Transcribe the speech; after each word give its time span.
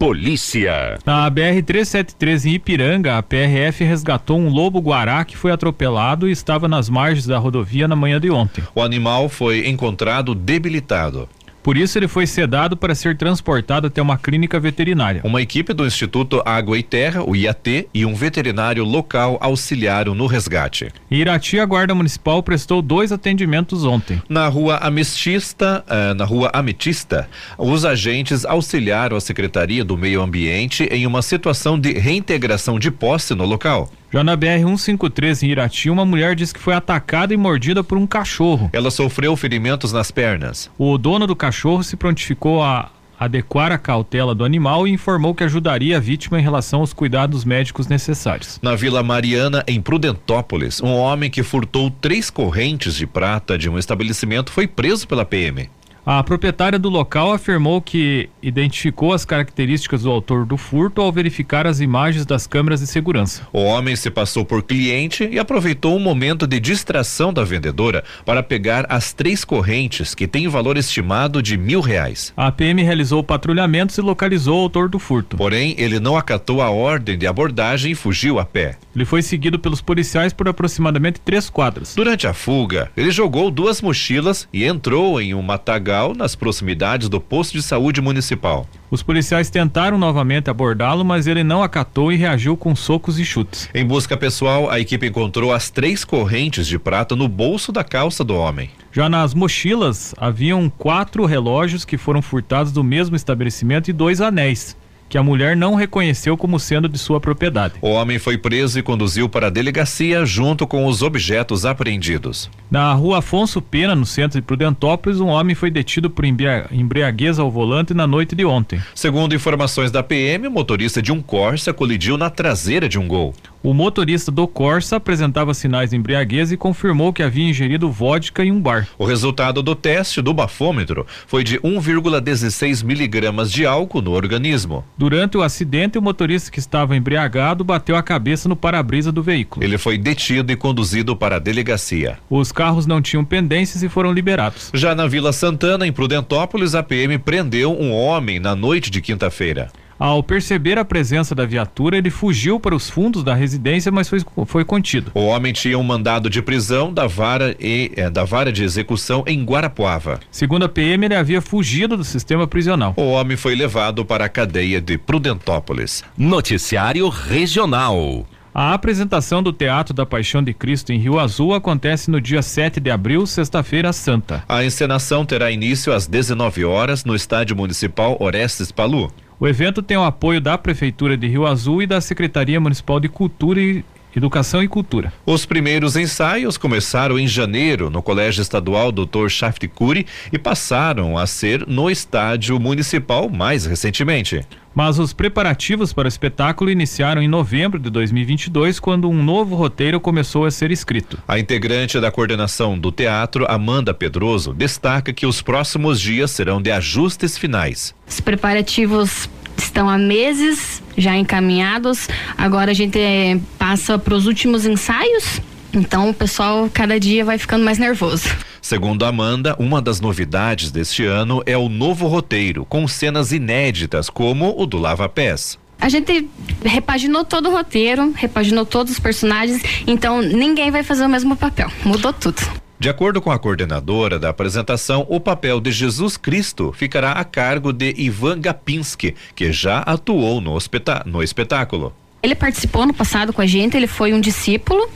Polícia. 0.00 0.98
Na 1.04 1.30
BR-373 1.30 2.46
em 2.46 2.54
Ipiranga, 2.54 3.18
a 3.18 3.22
PRF 3.22 3.84
resgatou 3.84 4.38
um 4.38 4.48
lobo 4.48 4.80
guará 4.80 5.22
que 5.26 5.36
foi 5.36 5.52
atropelado 5.52 6.26
e 6.26 6.32
estava 6.32 6.66
nas 6.66 6.88
margens 6.88 7.26
da 7.26 7.36
rodovia 7.36 7.86
na 7.86 7.94
manhã 7.94 8.18
de 8.18 8.30
ontem. 8.30 8.64
O 8.74 8.80
animal 8.80 9.28
foi 9.28 9.68
encontrado 9.68 10.34
debilitado. 10.34 11.28
Por 11.62 11.76
isso, 11.76 11.98
ele 11.98 12.08
foi 12.08 12.26
sedado 12.26 12.76
para 12.76 12.94
ser 12.94 13.16
transportado 13.16 13.86
até 13.86 14.00
uma 14.00 14.16
clínica 14.16 14.58
veterinária. 14.58 15.20
Uma 15.24 15.42
equipe 15.42 15.72
do 15.72 15.86
Instituto 15.86 16.42
Água 16.44 16.78
e 16.78 16.82
Terra, 16.82 17.22
o 17.22 17.36
IAT, 17.36 17.88
e 17.92 18.06
um 18.06 18.14
veterinário 18.14 18.84
local 18.84 19.38
auxiliaram 19.40 20.14
no 20.14 20.26
resgate. 20.26 20.88
Em 21.10 21.18
Irati, 21.18 21.58
a 21.58 21.66
Guarda 21.66 21.94
Municipal 21.94 22.42
prestou 22.42 22.80
dois 22.80 23.12
atendimentos 23.12 23.84
ontem. 23.84 24.22
Na 24.28 24.48
rua 24.48 24.78
Ametista, 24.78 25.84
uh, 25.86 26.14
na 26.14 26.24
rua 26.24 26.50
Ametista, 26.52 27.28
os 27.58 27.84
agentes 27.84 28.44
auxiliaram 28.44 29.16
a 29.16 29.20
Secretaria 29.20 29.84
do 29.84 29.96
Meio 29.96 30.22
Ambiente 30.22 30.84
em 30.84 31.06
uma 31.06 31.22
situação 31.22 31.78
de 31.78 31.92
reintegração 31.92 32.78
de 32.78 32.90
posse 32.90 33.34
no 33.34 33.44
local. 33.44 33.90
Já 34.12 34.24
na 34.24 34.36
BR-153 34.36 35.44
em 35.44 35.50
Irati, 35.50 35.88
uma 35.88 36.04
mulher 36.04 36.34
disse 36.34 36.52
que 36.52 36.58
foi 36.58 36.74
atacada 36.74 37.32
e 37.32 37.36
mordida 37.36 37.84
por 37.84 37.96
um 37.96 38.08
cachorro. 38.08 38.68
Ela 38.72 38.90
sofreu 38.90 39.36
ferimentos 39.36 39.92
nas 39.92 40.10
pernas. 40.10 40.68
O 40.76 40.98
dono 40.98 41.28
do 41.28 41.36
cachorro 41.36 41.84
se 41.84 41.96
prontificou 41.96 42.60
a 42.60 42.90
adequar 43.20 43.70
a 43.70 43.78
cautela 43.78 44.34
do 44.34 44.44
animal 44.44 44.88
e 44.88 44.90
informou 44.90 45.34
que 45.34 45.44
ajudaria 45.44 45.98
a 45.98 46.00
vítima 46.00 46.40
em 46.40 46.42
relação 46.42 46.80
aos 46.80 46.92
cuidados 46.92 47.44
médicos 47.44 47.86
necessários. 47.86 48.58
Na 48.62 48.74
Vila 48.74 49.02
Mariana, 49.02 49.62
em 49.68 49.80
Prudentópolis, 49.80 50.82
um 50.82 50.96
homem 50.96 51.30
que 51.30 51.42
furtou 51.42 51.90
três 51.90 52.30
correntes 52.30 52.96
de 52.96 53.06
prata 53.06 53.56
de 53.56 53.68
um 53.68 53.78
estabelecimento 53.78 54.50
foi 54.50 54.66
preso 54.66 55.06
pela 55.06 55.24
PM. 55.24 55.68
A 56.12 56.24
proprietária 56.24 56.76
do 56.76 56.88
local 56.88 57.32
afirmou 57.32 57.80
que 57.80 58.28
identificou 58.42 59.12
as 59.12 59.24
características 59.24 60.02
do 60.02 60.10
autor 60.10 60.44
do 60.44 60.56
furto 60.56 61.00
ao 61.00 61.12
verificar 61.12 61.68
as 61.68 61.78
imagens 61.78 62.26
das 62.26 62.48
câmeras 62.48 62.80
de 62.80 62.88
segurança. 62.88 63.46
O 63.52 63.60
homem 63.60 63.94
se 63.94 64.10
passou 64.10 64.44
por 64.44 64.60
cliente 64.64 65.28
e 65.30 65.38
aproveitou 65.38 65.94
um 65.94 66.00
momento 66.00 66.48
de 66.48 66.58
distração 66.58 67.32
da 67.32 67.44
vendedora 67.44 68.02
para 68.26 68.42
pegar 68.42 68.86
as 68.88 69.12
três 69.12 69.44
correntes 69.44 70.12
que 70.12 70.26
têm 70.26 70.48
valor 70.48 70.76
estimado 70.76 71.40
de 71.40 71.56
mil 71.56 71.80
reais. 71.80 72.32
A 72.36 72.50
PM 72.50 72.82
realizou 72.82 73.22
patrulhamentos 73.22 73.96
e 73.96 74.00
localizou 74.00 74.58
o 74.58 74.62
autor 74.62 74.88
do 74.88 74.98
furto. 74.98 75.36
Porém, 75.36 75.76
ele 75.78 76.00
não 76.00 76.16
acatou 76.16 76.60
a 76.60 76.70
ordem 76.70 77.16
de 77.16 77.28
abordagem 77.28 77.92
e 77.92 77.94
fugiu 77.94 78.40
a 78.40 78.44
pé. 78.44 78.76
Ele 78.96 79.04
foi 79.04 79.22
seguido 79.22 79.60
pelos 79.60 79.80
policiais 79.80 80.32
por 80.32 80.48
aproximadamente 80.48 81.20
três 81.20 81.48
quadras. 81.48 81.94
Durante 81.94 82.26
a 82.26 82.34
fuga, 82.34 82.90
ele 82.96 83.12
jogou 83.12 83.48
duas 83.48 83.80
mochilas 83.80 84.48
e 84.52 84.64
entrou 84.64 85.20
em 85.20 85.34
um 85.34 85.40
matagal 85.42 85.99
nas 86.08 86.34
proximidades 86.34 87.08
do 87.08 87.20
posto 87.20 87.52
de 87.52 87.62
saúde 87.62 88.00
municipal. 88.00 88.66
Os 88.90 89.02
policiais 89.02 89.50
tentaram 89.50 89.98
novamente 89.98 90.50
abordá-lo, 90.50 91.04
mas 91.04 91.26
ele 91.26 91.44
não 91.44 91.62
acatou 91.62 92.10
e 92.10 92.16
reagiu 92.16 92.56
com 92.56 92.74
socos 92.74 93.18
e 93.18 93.24
chutes. 93.24 93.68
Em 93.74 93.84
busca 93.86 94.16
pessoal, 94.16 94.70
a 94.70 94.80
equipe 94.80 95.06
encontrou 95.06 95.52
as 95.52 95.70
três 95.70 96.04
correntes 96.04 96.66
de 96.66 96.78
prata 96.78 97.14
no 97.14 97.28
bolso 97.28 97.70
da 97.70 97.84
calça 97.84 98.24
do 98.24 98.34
homem. 98.34 98.70
Já 98.90 99.08
nas 99.08 99.34
mochilas, 99.34 100.14
haviam 100.18 100.68
quatro 100.68 101.24
relógios 101.24 101.84
que 101.84 101.96
foram 101.96 102.20
furtados 102.20 102.72
do 102.72 102.82
mesmo 102.82 103.14
estabelecimento 103.14 103.88
e 103.88 103.92
dois 103.92 104.20
anéis 104.20 104.76
que 105.10 105.18
a 105.18 105.22
mulher 105.22 105.56
não 105.56 105.74
reconheceu 105.74 106.36
como 106.36 106.58
sendo 106.58 106.88
de 106.88 106.96
sua 106.96 107.20
propriedade. 107.20 107.74
O 107.82 107.90
homem 107.90 108.18
foi 108.18 108.38
preso 108.38 108.78
e 108.78 108.82
conduziu 108.82 109.28
para 109.28 109.48
a 109.48 109.50
delegacia 109.50 110.24
junto 110.24 110.68
com 110.68 110.86
os 110.86 111.02
objetos 111.02 111.66
apreendidos. 111.66 112.48
Na 112.70 112.92
rua 112.92 113.18
Afonso 113.18 113.60
Pena, 113.60 113.96
no 113.96 114.06
centro 114.06 114.40
de 114.40 114.46
Prudentópolis, 114.46 115.18
um 115.20 115.26
homem 115.26 115.56
foi 115.56 115.68
detido 115.68 116.08
por 116.08 116.24
embriaguez 116.24 117.40
ao 117.40 117.50
volante 117.50 117.92
na 117.92 118.06
noite 118.06 118.36
de 118.36 118.44
ontem. 118.44 118.80
Segundo 118.94 119.34
informações 119.34 119.90
da 119.90 120.02
PM, 120.02 120.46
o 120.46 120.50
motorista 120.50 121.02
de 121.02 121.10
um 121.10 121.20
Corsa 121.20 121.72
colidiu 121.72 122.16
na 122.16 122.30
traseira 122.30 122.88
de 122.88 122.98
um 122.98 123.08
Gol. 123.08 123.34
O 123.62 123.74
motorista 123.74 124.32
do 124.32 124.48
Corsa 124.48 124.96
apresentava 124.96 125.52
sinais 125.52 125.90
de 125.90 125.96
embriaguez 125.96 126.50
e 126.50 126.56
confirmou 126.56 127.12
que 127.12 127.22
havia 127.22 127.46
ingerido 127.46 127.90
vodka 127.90 128.42
em 128.42 128.50
um 128.50 128.58
bar. 128.58 128.88
O 128.96 129.04
resultado 129.04 129.62
do 129.62 129.74
teste 129.74 130.22
do 130.22 130.32
bafômetro 130.32 131.06
foi 131.26 131.44
de 131.44 131.58
1,16 131.60 132.82
miligramas 132.82 133.52
de 133.52 133.66
álcool 133.66 134.00
no 134.00 134.12
organismo. 134.12 134.82
Durante 134.96 135.36
o 135.36 135.42
acidente, 135.42 135.98
o 135.98 136.02
motorista 136.02 136.50
que 136.50 136.58
estava 136.58 136.96
embriagado 136.96 137.62
bateu 137.62 137.96
a 137.96 138.02
cabeça 138.02 138.48
no 138.48 138.56
para-brisa 138.56 139.12
do 139.12 139.22
veículo. 139.22 139.62
Ele 139.62 139.76
foi 139.76 139.98
detido 139.98 140.50
e 140.50 140.56
conduzido 140.56 141.14
para 141.14 141.36
a 141.36 141.38
delegacia. 141.38 142.16
Os 142.30 142.50
carros 142.50 142.86
não 142.86 143.02
tinham 143.02 143.26
pendências 143.26 143.82
e 143.82 143.90
foram 143.90 144.10
liberados. 144.10 144.70
Já 144.72 144.94
na 144.94 145.06
Vila 145.06 145.34
Santana, 145.34 145.86
em 145.86 145.92
Prudentópolis, 145.92 146.74
a 146.74 146.82
PM 146.82 147.18
prendeu 147.18 147.78
um 147.78 147.92
homem 147.92 148.40
na 148.40 148.56
noite 148.56 148.90
de 148.90 149.02
quinta-feira. 149.02 149.70
Ao 150.00 150.22
perceber 150.22 150.78
a 150.78 150.84
presença 150.84 151.34
da 151.34 151.44
viatura, 151.44 151.98
ele 151.98 152.08
fugiu 152.08 152.58
para 152.58 152.74
os 152.74 152.88
fundos 152.88 153.22
da 153.22 153.34
residência, 153.34 153.92
mas 153.92 154.08
foi, 154.08 154.20
foi 154.46 154.64
contido. 154.64 155.10
O 155.14 155.26
homem 155.26 155.52
tinha 155.52 155.78
um 155.78 155.82
mandado 155.82 156.30
de 156.30 156.40
prisão 156.40 156.90
da 156.90 157.06
vara 157.06 157.54
e 157.60 157.92
eh, 157.94 158.08
da 158.08 158.24
vara 158.24 158.50
de 158.50 158.64
execução 158.64 159.22
em 159.26 159.44
Guarapuava. 159.44 160.18
Segundo 160.30 160.64
a 160.64 160.70
PM, 160.70 161.04
ele 161.04 161.14
havia 161.14 161.42
fugido 161.42 161.98
do 161.98 162.04
sistema 162.04 162.46
prisional. 162.46 162.94
O 162.96 163.10
homem 163.10 163.36
foi 163.36 163.54
levado 163.54 164.02
para 164.02 164.24
a 164.24 164.28
cadeia 164.30 164.80
de 164.80 164.96
Prudentópolis. 164.96 166.02
Noticiário 166.16 167.06
Regional. 167.10 168.26
A 168.54 168.72
apresentação 168.72 169.42
do 169.42 169.52
Teatro 169.52 169.92
da 169.92 170.06
Paixão 170.06 170.42
de 170.42 170.54
Cristo 170.54 170.94
em 170.94 170.98
Rio 170.98 171.18
Azul 171.18 171.52
acontece 171.52 172.10
no 172.10 172.22
dia 172.22 172.40
7 172.40 172.80
de 172.80 172.90
abril, 172.90 173.26
sexta-feira 173.26 173.92
santa. 173.92 174.42
A 174.48 174.64
encenação 174.64 175.26
terá 175.26 175.50
início 175.50 175.92
às 175.92 176.06
19 176.06 176.64
horas 176.64 177.04
no 177.04 177.14
Estádio 177.14 177.54
Municipal 177.54 178.16
Orestes 178.18 178.72
Palu. 178.72 179.12
O 179.40 179.48
evento 179.48 179.82
tem 179.82 179.96
o 179.96 180.04
apoio 180.04 180.38
da 180.38 180.58
Prefeitura 180.58 181.16
de 181.16 181.26
Rio 181.26 181.46
Azul 181.46 181.82
e 181.82 181.86
da 181.86 181.98
Secretaria 181.98 182.60
Municipal 182.60 183.00
de 183.00 183.08
Cultura 183.08 183.58
e 183.58 183.82
Educação 184.14 184.62
e 184.62 184.68
Cultura. 184.68 185.12
Os 185.24 185.46
primeiros 185.46 185.96
ensaios 185.96 186.56
começaram 186.56 187.18
em 187.18 187.26
janeiro 187.26 187.90
no 187.90 188.02
Colégio 188.02 188.42
Estadual 188.42 188.90
Dr. 188.90 189.28
Shaft 189.28 189.66
Curi 189.68 190.06
e 190.32 190.38
passaram 190.38 191.16
a 191.16 191.26
ser 191.26 191.66
no 191.66 191.90
Estádio 191.90 192.58
Municipal 192.58 193.28
mais 193.28 193.66
recentemente. 193.66 194.40
Mas 194.74 194.98
os 194.98 195.12
preparativos 195.12 195.92
para 195.92 196.06
o 196.06 196.08
espetáculo 196.08 196.70
iniciaram 196.70 197.20
em 197.20 197.28
novembro 197.28 197.78
de 197.78 197.90
2022, 197.90 198.78
quando 198.78 199.08
um 199.08 199.22
novo 199.22 199.56
roteiro 199.56 200.00
começou 200.00 200.44
a 200.44 200.50
ser 200.50 200.70
escrito. 200.70 201.18
A 201.26 201.38
integrante 201.38 201.98
da 202.00 202.10
coordenação 202.10 202.78
do 202.78 202.92
teatro, 202.92 203.46
Amanda 203.48 203.92
Pedroso, 203.92 204.54
destaca 204.54 205.12
que 205.12 205.26
os 205.26 205.42
próximos 205.42 206.00
dias 206.00 206.30
serão 206.30 206.62
de 206.62 206.70
ajustes 206.70 207.36
finais. 207.36 207.94
Os 208.08 208.20
preparativos 208.20 209.28
estão 209.62 209.88
há 209.88 209.98
meses 209.98 210.82
já 210.96 211.16
encaminhados. 211.16 212.08
Agora 212.36 212.70
a 212.70 212.74
gente 212.74 212.98
eh, 212.98 213.38
passa 213.58 213.98
para 213.98 214.14
os 214.14 214.26
últimos 214.26 214.66
ensaios. 214.66 215.40
Então 215.72 216.10
o 216.10 216.14
pessoal 216.14 216.68
cada 216.72 216.98
dia 216.98 217.24
vai 217.24 217.38
ficando 217.38 217.64
mais 217.64 217.78
nervoso. 217.78 218.28
Segundo 218.60 219.04
Amanda, 219.04 219.56
uma 219.58 219.80
das 219.80 220.00
novidades 220.00 220.70
deste 220.70 221.04
ano 221.04 221.42
é 221.46 221.56
o 221.56 221.68
novo 221.68 222.06
roteiro, 222.06 222.64
com 222.64 222.86
cenas 222.86 223.32
inéditas, 223.32 224.10
como 224.10 224.54
o 224.60 224.66
do 224.66 224.78
Lava 224.78 225.08
Pés. 225.08 225.58
A 225.80 225.88
gente 225.88 226.28
repaginou 226.62 227.24
todo 227.24 227.48
o 227.48 227.52
roteiro, 227.52 228.12
repaginou 228.14 228.66
todos 228.66 228.92
os 228.92 228.98
personagens, 228.98 229.62
então 229.86 230.20
ninguém 230.20 230.70
vai 230.70 230.82
fazer 230.82 231.04
o 231.04 231.08
mesmo 231.08 231.34
papel. 231.36 231.72
Mudou 231.84 232.12
tudo. 232.12 232.42
De 232.80 232.88
acordo 232.88 233.20
com 233.20 233.30
a 233.30 233.38
coordenadora 233.38 234.18
da 234.18 234.30
apresentação, 234.30 235.04
o 235.06 235.20
papel 235.20 235.60
de 235.60 235.70
Jesus 235.70 236.16
Cristo 236.16 236.72
ficará 236.74 237.12
a 237.12 237.22
cargo 237.24 237.74
de 237.74 237.94
Ivan 237.98 238.40
Gapinski, 238.40 239.14
que 239.36 239.52
já 239.52 239.80
atuou 239.80 240.40
no, 240.40 240.56
no 241.04 241.22
espetáculo. 241.22 241.92
Ele 242.22 242.34
participou 242.34 242.86
no 242.86 242.94
passado 242.94 243.34
com 243.34 243.42
a 243.42 243.46
gente, 243.46 243.76
ele 243.76 243.86
foi 243.86 244.14
um 244.14 244.20
discípulo. 244.20 244.88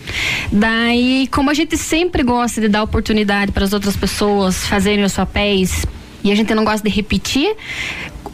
Daí, 0.51 1.29
como 1.31 1.51
a 1.51 1.55
gente 1.55 1.77
sempre 1.77 2.23
gosta 2.23 2.59
de 2.59 2.69
dar 2.69 2.83
oportunidade 2.83 3.53
para 3.53 3.67
as 3.67 3.75
outras 3.75 3.95
pessoas 3.95 4.67
fazerem 4.67 5.05
os 5.05 5.13
papéis 5.13 5.85
e 6.23 6.33
a 6.33 6.35
gente 6.35 6.55
não 6.55 6.65
gosta 6.65 6.89
de 6.89 6.95
repetir, 6.95 7.55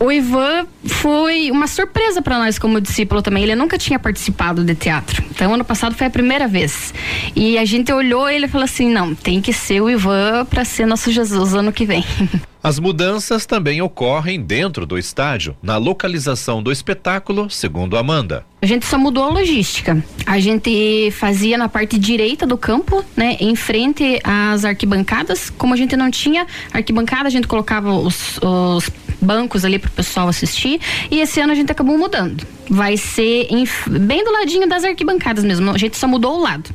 o 0.01 0.11
Ivan 0.11 0.67
foi 0.83 1.51
uma 1.51 1.67
surpresa 1.67 2.23
para 2.23 2.39
nós 2.39 2.59
como 2.59 2.81
discípulo 2.81 3.21
também. 3.21 3.43
Ele 3.43 3.55
nunca 3.55 3.77
tinha 3.77 3.99
participado 3.99 4.65
de 4.65 4.75
teatro. 4.75 5.23
Então, 5.31 5.53
ano 5.53 5.65
passado 5.65 5.95
foi 5.95 6.07
a 6.07 6.11
primeira 6.11 6.49
vez. 6.49 6.95
E 7.37 7.59
a 7.59 7.67
gente 7.67 7.93
olhou 7.93 8.29
e 8.29 8.35
ele 8.35 8.49
falou 8.49 8.65
assim: 8.65 8.89
não, 8.89 9.15
tem 9.15 9.43
que 9.43 9.53
ser 9.53 9.83
o 9.83 9.91
Ivan 9.91 10.47
para 10.47 10.65
ser 10.65 10.87
nosso 10.87 11.13
Jesus 11.13 11.55
ano 11.55 11.71
que 11.71 11.85
vem. 11.85 12.03
As 12.63 12.79
mudanças 12.79 13.47
também 13.47 13.81
ocorrem 13.81 14.39
dentro 14.39 14.85
do 14.85 14.99
estádio, 14.99 15.57
na 15.63 15.79
localização 15.79 16.63
do 16.63 16.71
espetáculo, 16.71 17.49
segundo 17.49 17.97
Amanda. 17.97 18.45
A 18.61 18.67
gente 18.67 18.85
só 18.85 18.99
mudou 18.99 19.25
a 19.25 19.29
logística. 19.29 20.05
A 20.27 20.39
gente 20.39 21.11
fazia 21.13 21.57
na 21.57 21.71
parte 21.71 21.99
direita 21.99 22.47
do 22.47 22.59
campo, 22.59 23.03
né, 23.17 23.39
em 23.41 23.57
frente 23.57 24.21
às 24.23 24.67
arquibancadas. 24.67 25.49
Como 25.49 25.73
a 25.73 25.77
gente 25.77 25.97
não 25.97 26.11
tinha 26.11 26.47
arquibancada, 26.71 27.29
a 27.29 27.31
gente 27.31 27.49
colocava 27.49 27.95
os, 27.95 28.39
os 28.43 28.91
bancos 29.21 29.65
ali 29.65 29.79
para 29.79 29.89
o 29.89 29.93
pessoal 29.93 30.29
assistir. 30.29 30.81
E 31.11 31.21
esse 31.21 31.41
ano 31.41 31.53
a 31.53 31.55
gente 31.55 31.71
acabou 31.71 31.99
mudando. 31.99 32.47
Vai 32.69 32.97
ser 32.97 33.47
em, 33.51 33.65
bem 34.01 34.25
do 34.25 34.33
ladinho 34.33 34.69
das 34.69 34.85
arquibancadas 34.85 35.45
mesmo. 35.45 35.71
A 35.71 35.79
gente 35.79 35.97
só 35.97 36.07
mudou 36.07 36.39
o 36.39 36.43
lado. 36.43 36.71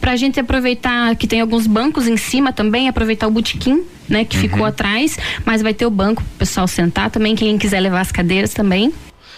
Para 0.00 0.12
a 0.12 0.16
gente 0.16 0.38
aproveitar 0.38 1.14
que 1.16 1.26
tem 1.26 1.40
alguns 1.40 1.66
bancos 1.66 2.06
em 2.06 2.16
cima 2.16 2.52
também, 2.52 2.88
aproveitar 2.88 3.26
o 3.26 3.30
botequim 3.30 3.84
né, 4.08 4.24
que 4.24 4.36
uhum. 4.36 4.42
ficou 4.42 4.64
atrás, 4.64 5.16
mas 5.44 5.62
vai 5.62 5.72
ter 5.72 5.86
o 5.86 5.90
banco 5.90 6.22
pro 6.22 6.38
pessoal 6.38 6.66
sentar 6.66 7.10
também, 7.10 7.36
quem 7.36 7.56
quiser 7.56 7.80
levar 7.80 8.00
as 8.00 8.10
cadeiras 8.10 8.52
também. 8.52 8.92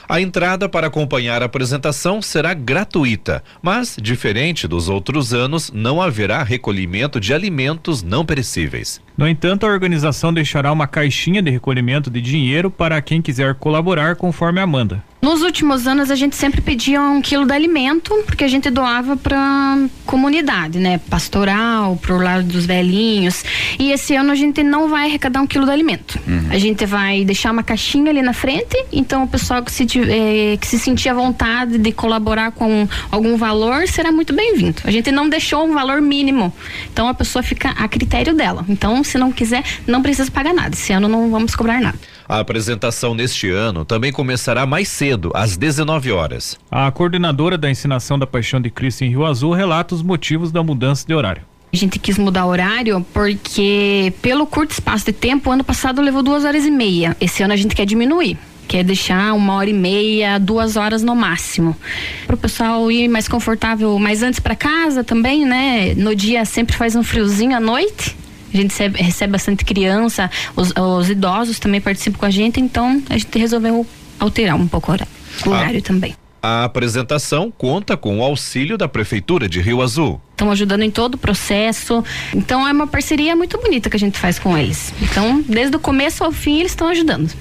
A 0.08 0.20
entrada 0.20 0.68
para 0.68 0.88
acompanhar 0.88 1.42
a 1.42 1.46
apresentação 1.46 2.20
será 2.20 2.52
gratuita, 2.52 3.42
mas, 3.62 3.96
diferente 4.00 4.66
dos 4.66 4.88
outros 4.88 5.32
anos, 5.32 5.70
não 5.72 6.02
haverá 6.02 6.42
recolhimento 6.42 7.20
de 7.20 7.32
alimentos 7.32 8.02
não 8.02 8.24
perecíveis. 8.24 9.00
No 9.16 9.28
entanto, 9.28 9.66
a 9.66 9.68
organização 9.68 10.32
deixará 10.32 10.72
uma 10.72 10.86
caixinha 10.86 11.42
de 11.42 11.50
recolhimento 11.50 12.10
de 12.10 12.20
dinheiro 12.20 12.70
para 12.70 13.00
quem 13.02 13.20
quiser 13.20 13.54
colaborar 13.54 14.16
conforme 14.16 14.60
a 14.60 14.64
Amanda. 14.64 15.02
Nos 15.22 15.40
últimos 15.40 15.86
anos 15.86 16.10
a 16.10 16.16
gente 16.16 16.34
sempre 16.34 16.60
pedia 16.60 17.00
um 17.00 17.22
quilo 17.22 17.46
de 17.46 17.52
alimento, 17.52 18.12
porque 18.26 18.42
a 18.42 18.48
gente 18.48 18.68
doava 18.70 19.16
para 19.16 19.78
comunidade, 20.04 20.80
né? 20.80 20.98
Pastoral, 21.08 21.96
pro 22.02 22.18
lado 22.18 22.42
dos 22.42 22.66
velhinhos. 22.66 23.44
E 23.78 23.92
esse 23.92 24.16
ano 24.16 24.32
a 24.32 24.34
gente 24.34 24.64
não 24.64 24.88
vai 24.88 25.06
arrecadar 25.06 25.40
um 25.40 25.46
quilo 25.46 25.64
de 25.64 25.70
alimento. 25.70 26.18
Uhum. 26.26 26.48
A 26.50 26.58
gente 26.58 26.84
vai 26.84 27.24
deixar 27.24 27.52
uma 27.52 27.62
caixinha 27.62 28.10
ali 28.10 28.20
na 28.20 28.32
frente, 28.32 28.76
então 28.90 29.22
o 29.22 29.28
pessoal 29.28 29.62
que 29.62 29.70
se, 29.70 29.86
eh, 29.96 30.56
que 30.60 30.66
se 30.66 30.76
sentir 30.76 31.08
à 31.08 31.14
vontade 31.14 31.78
de 31.78 31.92
colaborar 31.92 32.50
com 32.50 32.88
algum 33.08 33.36
valor 33.36 33.86
será 33.86 34.10
muito 34.10 34.32
bem-vindo. 34.32 34.82
A 34.82 34.90
gente 34.90 35.12
não 35.12 35.28
deixou 35.28 35.64
um 35.64 35.72
valor 35.72 36.00
mínimo, 36.00 36.52
então 36.92 37.06
a 37.06 37.14
pessoa 37.14 37.44
fica 37.44 37.70
a 37.70 37.86
critério 37.86 38.34
dela. 38.34 38.64
Então, 38.68 39.04
se 39.12 39.18
não 39.18 39.30
quiser, 39.30 39.62
não 39.86 40.02
precisa 40.02 40.30
pagar 40.30 40.54
nada. 40.54 40.74
Esse 40.74 40.92
ano 40.92 41.08
não 41.08 41.30
vamos 41.30 41.54
cobrar 41.54 41.80
nada. 41.80 41.98
A 42.28 42.40
apresentação 42.40 43.14
neste 43.14 43.50
ano 43.50 43.84
também 43.84 44.10
começará 44.10 44.64
mais 44.64 44.88
cedo, 44.88 45.30
às 45.34 45.56
19 45.56 46.10
horas. 46.12 46.58
A 46.70 46.90
coordenadora 46.90 47.58
da 47.58 47.70
ensinação 47.70 48.18
da 48.18 48.26
Paixão 48.26 48.60
de 48.60 48.70
Cristo 48.70 49.04
em 49.04 49.10
Rio 49.10 49.24
Azul 49.24 49.52
relata 49.52 49.94
os 49.94 50.02
motivos 50.02 50.50
da 50.50 50.62
mudança 50.62 51.06
de 51.06 51.14
horário. 51.14 51.42
A 51.72 51.76
gente 51.76 51.98
quis 51.98 52.18
mudar 52.18 52.44
o 52.44 52.48
horário 52.48 53.04
porque, 53.14 54.12
pelo 54.20 54.46
curto 54.46 54.72
espaço 54.72 55.06
de 55.06 55.12
tempo, 55.12 55.50
ano 55.50 55.64
passado 55.64 56.02
levou 56.02 56.22
duas 56.22 56.44
horas 56.44 56.66
e 56.66 56.70
meia. 56.70 57.16
Esse 57.18 57.42
ano 57.42 57.52
a 57.52 57.56
gente 57.56 57.74
quer 57.74 57.86
diminuir 57.86 58.38
quer 58.72 58.84
deixar 58.84 59.34
uma 59.34 59.54
hora 59.54 59.68
e 59.68 59.74
meia, 59.74 60.38
duas 60.38 60.76
horas 60.76 61.02
no 61.02 61.14
máximo. 61.14 61.76
Para 62.26 62.36
o 62.36 62.38
pessoal 62.38 62.90
ir 62.90 63.06
mais 63.06 63.28
confortável, 63.28 63.98
mais 63.98 64.22
antes 64.22 64.40
para 64.40 64.56
casa 64.56 65.04
também, 65.04 65.44
né? 65.44 65.94
No 65.94 66.14
dia 66.14 66.44
sempre 66.46 66.74
faz 66.74 66.96
um 66.96 67.02
friozinho 67.02 67.54
à 67.54 67.60
noite. 67.60 68.16
A 68.52 68.56
gente 68.56 68.70
recebe, 68.70 69.02
recebe 69.02 69.32
bastante 69.32 69.64
criança, 69.64 70.30
os, 70.56 70.72
os, 70.76 71.10
idosos 71.10 71.58
também 71.58 71.80
participam 71.80 72.18
com 72.18 72.26
a 72.26 72.30
gente, 72.30 72.60
então 72.60 73.02
a 73.08 73.16
gente 73.16 73.38
resolveu 73.38 73.86
alterar 74.18 74.56
um 74.56 74.68
pouco 74.68 74.90
o 74.90 74.94
horário, 74.94 75.12
o 75.46 75.50
ah. 75.50 75.58
horário 75.58 75.82
também. 75.82 76.14
A 76.42 76.64
apresentação 76.64 77.52
conta 77.56 77.96
com 77.96 78.18
o 78.18 78.22
auxílio 78.22 78.76
da 78.76 78.88
Prefeitura 78.88 79.48
de 79.48 79.60
Rio 79.60 79.80
Azul. 79.80 80.20
Estão 80.32 80.50
ajudando 80.50 80.82
em 80.82 80.90
todo 80.90 81.14
o 81.14 81.18
processo. 81.18 82.02
Então 82.34 82.66
é 82.66 82.72
uma 82.72 82.88
parceria 82.88 83.36
muito 83.36 83.56
bonita 83.58 83.88
que 83.88 83.96
a 83.96 83.98
gente 83.98 84.18
faz 84.18 84.40
com 84.40 84.58
eles. 84.58 84.92
Então, 85.00 85.40
desde 85.48 85.76
o 85.76 85.78
começo 85.78 86.24
ao 86.24 86.32
fim, 86.32 86.58
eles 86.58 86.72
estão 86.72 86.88
ajudando. 86.88 87.32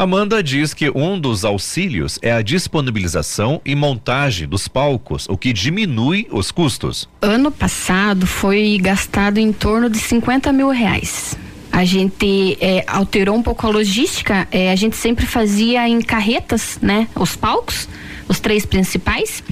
Amanda 0.00 0.42
diz 0.42 0.72
que 0.72 0.90
um 0.94 1.20
dos 1.20 1.44
auxílios 1.44 2.18
é 2.22 2.32
a 2.32 2.40
disponibilização 2.40 3.60
e 3.66 3.74
montagem 3.74 4.48
dos 4.48 4.66
palcos, 4.66 5.26
o 5.28 5.36
que 5.36 5.52
diminui 5.52 6.26
os 6.30 6.50
custos. 6.50 7.06
Ano 7.20 7.50
passado 7.50 8.26
foi 8.26 8.78
gastado 8.80 9.36
em 9.36 9.52
torno 9.52 9.90
de 9.90 9.98
50 9.98 10.54
mil 10.54 10.70
reais. 10.70 11.36
A 11.70 11.84
gente 11.84 12.56
é, 12.62 12.82
alterou 12.86 13.36
um 13.36 13.42
pouco 13.42 13.66
a 13.66 13.70
logística. 13.70 14.48
É, 14.50 14.72
a 14.72 14.74
gente 14.74 14.96
sempre 14.96 15.26
fazia 15.26 15.86
em 15.86 16.00
carretas, 16.00 16.78
né? 16.80 17.06
Os 17.14 17.36
palcos, 17.36 17.86
os 18.26 18.40
três 18.40 18.64
principais. 18.64 19.44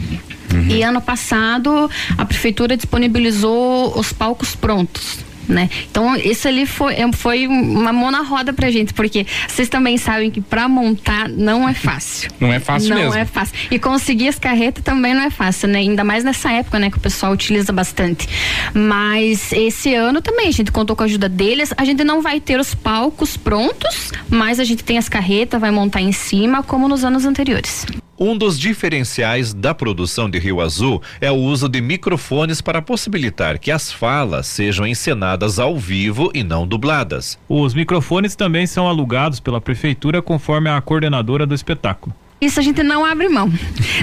Uhum. 0.50 0.66
E 0.70 0.82
ano 0.82 1.02
passado 1.02 1.90
a 2.16 2.24
prefeitura 2.24 2.74
disponibilizou 2.74 3.98
os 3.98 4.14
palcos 4.14 4.56
prontos 4.56 5.27
né? 5.48 5.68
Então, 5.90 6.16
isso 6.16 6.46
ali 6.46 6.66
foi, 6.66 6.94
é, 6.94 7.12
foi 7.12 7.46
uma 7.46 7.92
mão 7.92 8.10
na 8.10 8.22
roda 8.22 8.52
pra 8.52 8.70
gente, 8.70 8.92
porque 8.92 9.26
vocês 9.46 9.68
também 9.68 9.96
sabem 9.96 10.30
que 10.30 10.40
para 10.40 10.68
montar 10.68 11.28
não 11.28 11.68
é 11.68 11.74
fácil. 11.74 12.30
Não 12.40 12.52
é 12.52 12.60
fácil 12.60 12.90
não 12.90 12.96
mesmo. 12.96 13.12
Não 13.12 13.18
é 13.18 13.24
fácil. 13.24 13.54
E 13.70 13.78
conseguir 13.78 14.28
as 14.28 14.38
carretas 14.38 14.82
também 14.84 15.14
não 15.14 15.22
é 15.22 15.30
fácil, 15.30 15.68
né? 15.68 15.78
Ainda 15.78 16.04
mais 16.04 16.24
nessa 16.24 16.52
época, 16.52 16.78
né? 16.78 16.90
Que 16.90 16.98
o 16.98 17.00
pessoal 17.00 17.32
utiliza 17.32 17.72
bastante. 17.72 18.28
Mas 18.74 19.52
esse 19.52 19.94
ano 19.94 20.20
também 20.20 20.48
a 20.48 20.52
gente 20.52 20.70
contou 20.70 20.94
com 20.94 21.02
a 21.02 21.06
ajuda 21.06 21.28
deles. 21.28 21.72
A 21.76 21.84
gente 21.84 22.04
não 22.04 22.20
vai 22.22 22.40
ter 22.40 22.60
os 22.60 22.74
palcos 22.74 23.36
prontos, 23.36 24.12
mas 24.28 24.60
a 24.60 24.64
gente 24.64 24.84
tem 24.84 24.98
as 24.98 25.08
carretas, 25.08 25.60
vai 25.60 25.70
montar 25.70 26.00
em 26.00 26.12
cima, 26.12 26.62
como 26.62 26.88
nos 26.88 27.04
anos 27.04 27.24
anteriores. 27.24 27.86
Um 28.20 28.36
dos 28.36 28.58
diferenciais 28.58 29.54
da 29.54 29.72
produção 29.72 30.28
de 30.28 30.40
Rio 30.40 30.60
Azul 30.60 31.00
é 31.20 31.30
o 31.30 31.36
uso 31.36 31.68
de 31.68 31.80
microfones 31.80 32.60
para 32.60 32.82
possibilitar 32.82 33.60
que 33.60 33.70
as 33.70 33.92
falas 33.92 34.48
sejam 34.48 34.84
encenadas 34.84 35.60
ao 35.60 35.78
vivo 35.78 36.28
e 36.34 36.42
não 36.42 36.66
dubladas. 36.66 37.38
Os 37.48 37.74
microfones 37.74 38.34
também 38.34 38.66
são 38.66 38.88
alugados 38.88 39.38
pela 39.38 39.60
prefeitura 39.60 40.20
conforme 40.20 40.68
a 40.68 40.80
coordenadora 40.80 41.46
do 41.46 41.54
espetáculo. 41.54 42.12
Isso 42.40 42.60
a 42.60 42.62
gente 42.62 42.82
não 42.84 43.04
abre 43.04 43.28
mão. 43.28 43.52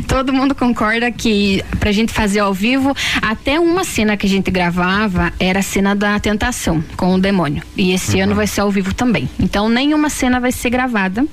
Todo 0.07 0.33
mundo 0.33 0.53
concorda 0.53 1.09
que 1.09 1.63
pra 1.79 1.91
gente 1.91 2.11
fazer 2.11 2.39
ao 2.39 2.53
vivo, 2.53 2.93
até 3.21 3.59
uma 3.59 3.85
cena 3.85 4.17
que 4.17 4.25
a 4.25 4.29
gente 4.29 4.51
gravava 4.51 5.31
era 5.39 5.59
a 5.59 5.63
cena 5.63 5.95
da 5.95 6.19
tentação 6.19 6.83
com 6.97 7.15
o 7.15 7.19
demônio. 7.19 7.63
E 7.77 7.93
esse 7.93 8.17
uhum. 8.17 8.23
ano 8.23 8.35
vai 8.35 8.45
ser 8.45 8.61
ao 8.61 8.69
vivo 8.69 8.93
também. 8.93 9.29
Então 9.39 9.69
nenhuma 9.69 10.09
cena 10.09 10.39
vai 10.39 10.51
ser 10.51 10.69
gravada. 10.69 11.25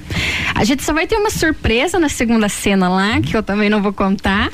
A 0.55 0.63
gente 0.63 0.85
só 0.85 0.93
vai 0.93 1.07
ter 1.07 1.17
uma 1.17 1.31
surpresa 1.31 1.99
na 1.99 2.09
segunda 2.09 2.49
cena 2.49 2.89
lá, 2.89 3.21
que 3.21 3.37
eu 3.37 3.43
também 3.43 3.69
não 3.69 3.83
vou 3.83 3.93
contar. 3.93 4.53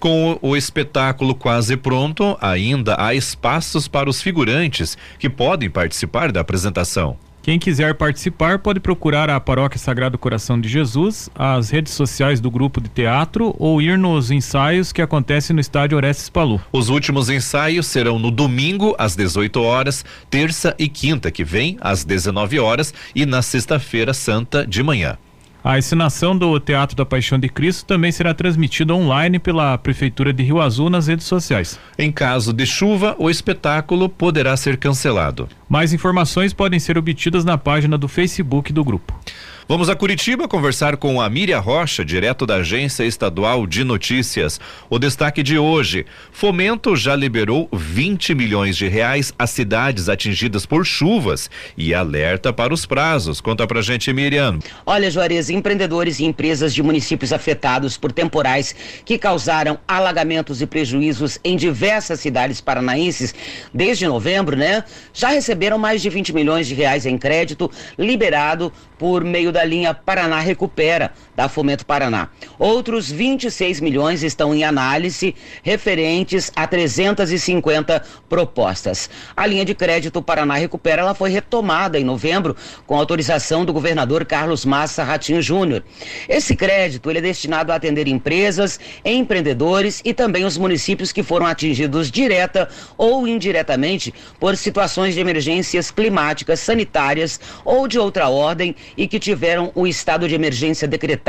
Com 0.00 0.36
o 0.42 0.56
espetáculo 0.56 1.34
quase 1.34 1.76
pronto, 1.76 2.36
ainda 2.40 2.96
há 2.98 3.14
espaços 3.14 3.86
para 3.86 4.10
os 4.10 4.20
figurantes 4.20 4.98
que 5.18 5.30
podem 5.30 5.70
participar 5.70 6.32
da 6.32 6.40
apresentação. 6.40 7.16
Quem 7.44 7.58
quiser 7.58 7.94
participar 7.94 8.58
pode 8.58 8.80
procurar 8.80 9.28
a 9.28 9.38
Paróquia 9.38 9.78
Sagrado 9.78 10.16
Coração 10.16 10.58
de 10.58 10.66
Jesus, 10.66 11.28
as 11.34 11.68
redes 11.68 11.92
sociais 11.92 12.40
do 12.40 12.50
grupo 12.50 12.80
de 12.80 12.88
teatro 12.88 13.54
ou 13.58 13.82
ir 13.82 13.98
nos 13.98 14.30
ensaios 14.30 14.92
que 14.92 15.02
acontecem 15.02 15.52
no 15.52 15.60
estádio 15.60 15.98
Orestes 15.98 16.30
Palu. 16.30 16.58
Os 16.72 16.88
últimos 16.88 17.28
ensaios 17.28 17.86
serão 17.86 18.18
no 18.18 18.30
domingo 18.30 18.96
às 18.98 19.14
18 19.14 19.60
horas, 19.60 20.06
terça 20.30 20.74
e 20.78 20.88
quinta 20.88 21.30
que 21.30 21.44
vem 21.44 21.76
às 21.82 22.02
19 22.02 22.58
horas 22.58 22.94
e 23.14 23.26
na 23.26 23.42
sexta-feira 23.42 24.14
santa 24.14 24.66
de 24.66 24.82
manhã. 24.82 25.18
A 25.64 25.78
ensinação 25.78 26.36
do 26.36 26.60
Teatro 26.60 26.94
da 26.94 27.06
Paixão 27.06 27.38
de 27.38 27.48
Cristo 27.48 27.86
também 27.86 28.12
será 28.12 28.34
transmitida 28.34 28.92
online 28.92 29.38
pela 29.38 29.78
Prefeitura 29.78 30.30
de 30.30 30.42
Rio 30.42 30.60
Azul 30.60 30.90
nas 30.90 31.06
redes 31.06 31.24
sociais. 31.24 31.80
Em 31.98 32.12
caso 32.12 32.52
de 32.52 32.66
chuva, 32.66 33.16
o 33.18 33.30
espetáculo 33.30 34.06
poderá 34.10 34.54
ser 34.58 34.76
cancelado. 34.76 35.48
Mais 35.66 35.94
informações 35.94 36.52
podem 36.52 36.78
ser 36.78 36.98
obtidas 36.98 37.46
na 37.46 37.56
página 37.56 37.96
do 37.96 38.06
Facebook 38.06 38.74
do 38.74 38.84
grupo. 38.84 39.18
Vamos 39.66 39.88
a 39.88 39.96
Curitiba 39.96 40.46
conversar 40.46 40.98
com 40.98 41.22
a 41.22 41.30
Miriam 41.30 41.58
Rocha, 41.58 42.04
direto 42.04 42.44
da 42.44 42.56
Agência 42.56 43.02
Estadual 43.02 43.66
de 43.66 43.82
Notícias. 43.82 44.60
O 44.90 44.98
destaque 44.98 45.42
de 45.42 45.56
hoje: 45.56 46.04
Fomento 46.30 46.94
já 46.94 47.16
liberou 47.16 47.66
20 47.72 48.34
milhões 48.34 48.76
de 48.76 48.86
reais 48.88 49.32
às 49.38 49.48
cidades 49.48 50.10
atingidas 50.10 50.66
por 50.66 50.84
chuvas 50.84 51.48
e 51.78 51.94
alerta 51.94 52.52
para 52.52 52.74
os 52.74 52.84
prazos. 52.84 53.40
Conta 53.40 53.66
pra 53.66 53.80
gente, 53.80 54.12
Miriam. 54.12 54.58
Olha, 54.84 55.10
Juarez, 55.10 55.48
empreendedores 55.48 56.20
e 56.20 56.26
empresas 56.26 56.74
de 56.74 56.82
municípios 56.82 57.32
afetados 57.32 57.96
por 57.96 58.12
temporais 58.12 58.76
que 59.02 59.16
causaram 59.16 59.78
alagamentos 59.88 60.60
e 60.60 60.66
prejuízos 60.66 61.38
em 61.42 61.56
diversas 61.56 62.20
cidades 62.20 62.60
paranaenses 62.60 63.34
desde 63.72 64.06
novembro, 64.06 64.58
né? 64.58 64.84
Já 65.14 65.28
receberam 65.28 65.78
mais 65.78 66.02
de 66.02 66.10
20 66.10 66.34
milhões 66.34 66.66
de 66.66 66.74
reais 66.74 67.06
em 67.06 67.16
crédito 67.16 67.70
liberado 67.96 68.70
por 69.04 69.22
meio 69.22 69.52
da 69.52 69.62
linha 69.66 69.92
Paraná 69.92 70.40
Recupera, 70.40 71.12
da 71.36 71.48
Fomento 71.48 71.84
Paraná. 71.84 72.28
Outros 72.58 73.10
26 73.10 73.80
milhões 73.80 74.22
estão 74.22 74.54
em 74.54 74.64
análise, 74.64 75.34
referentes 75.62 76.52
a 76.54 76.66
350 76.66 78.02
propostas. 78.28 79.10
A 79.36 79.46
linha 79.46 79.64
de 79.64 79.74
crédito 79.74 80.22
Paraná 80.22 80.54
Recupera 80.54 81.02
ela 81.02 81.14
foi 81.14 81.30
retomada 81.30 81.98
em 81.98 82.04
novembro 82.04 82.56
com 82.86 82.96
autorização 82.96 83.64
do 83.64 83.72
governador 83.72 84.24
Carlos 84.24 84.64
Massa 84.64 85.02
Ratinho 85.02 85.42
Júnior. 85.42 85.82
Esse 86.28 86.54
crédito 86.54 87.10
ele 87.10 87.18
é 87.18 87.22
destinado 87.22 87.72
a 87.72 87.74
atender 87.74 88.06
empresas, 88.06 88.78
empreendedores 89.04 90.00
e 90.04 90.14
também 90.14 90.44
os 90.44 90.56
municípios 90.56 91.12
que 91.12 91.22
foram 91.22 91.46
atingidos 91.46 92.10
direta 92.10 92.68
ou 92.96 93.26
indiretamente 93.26 94.14
por 94.38 94.56
situações 94.56 95.14
de 95.14 95.20
emergências 95.20 95.90
climáticas, 95.90 96.60
sanitárias 96.60 97.40
ou 97.64 97.88
de 97.88 97.98
outra 97.98 98.28
ordem 98.28 98.74
e 98.96 99.08
que 99.08 99.18
tiveram 99.18 99.72
o 99.74 99.86
estado 99.86 100.28
de 100.28 100.34
emergência 100.34 100.86
decretado 100.86 101.23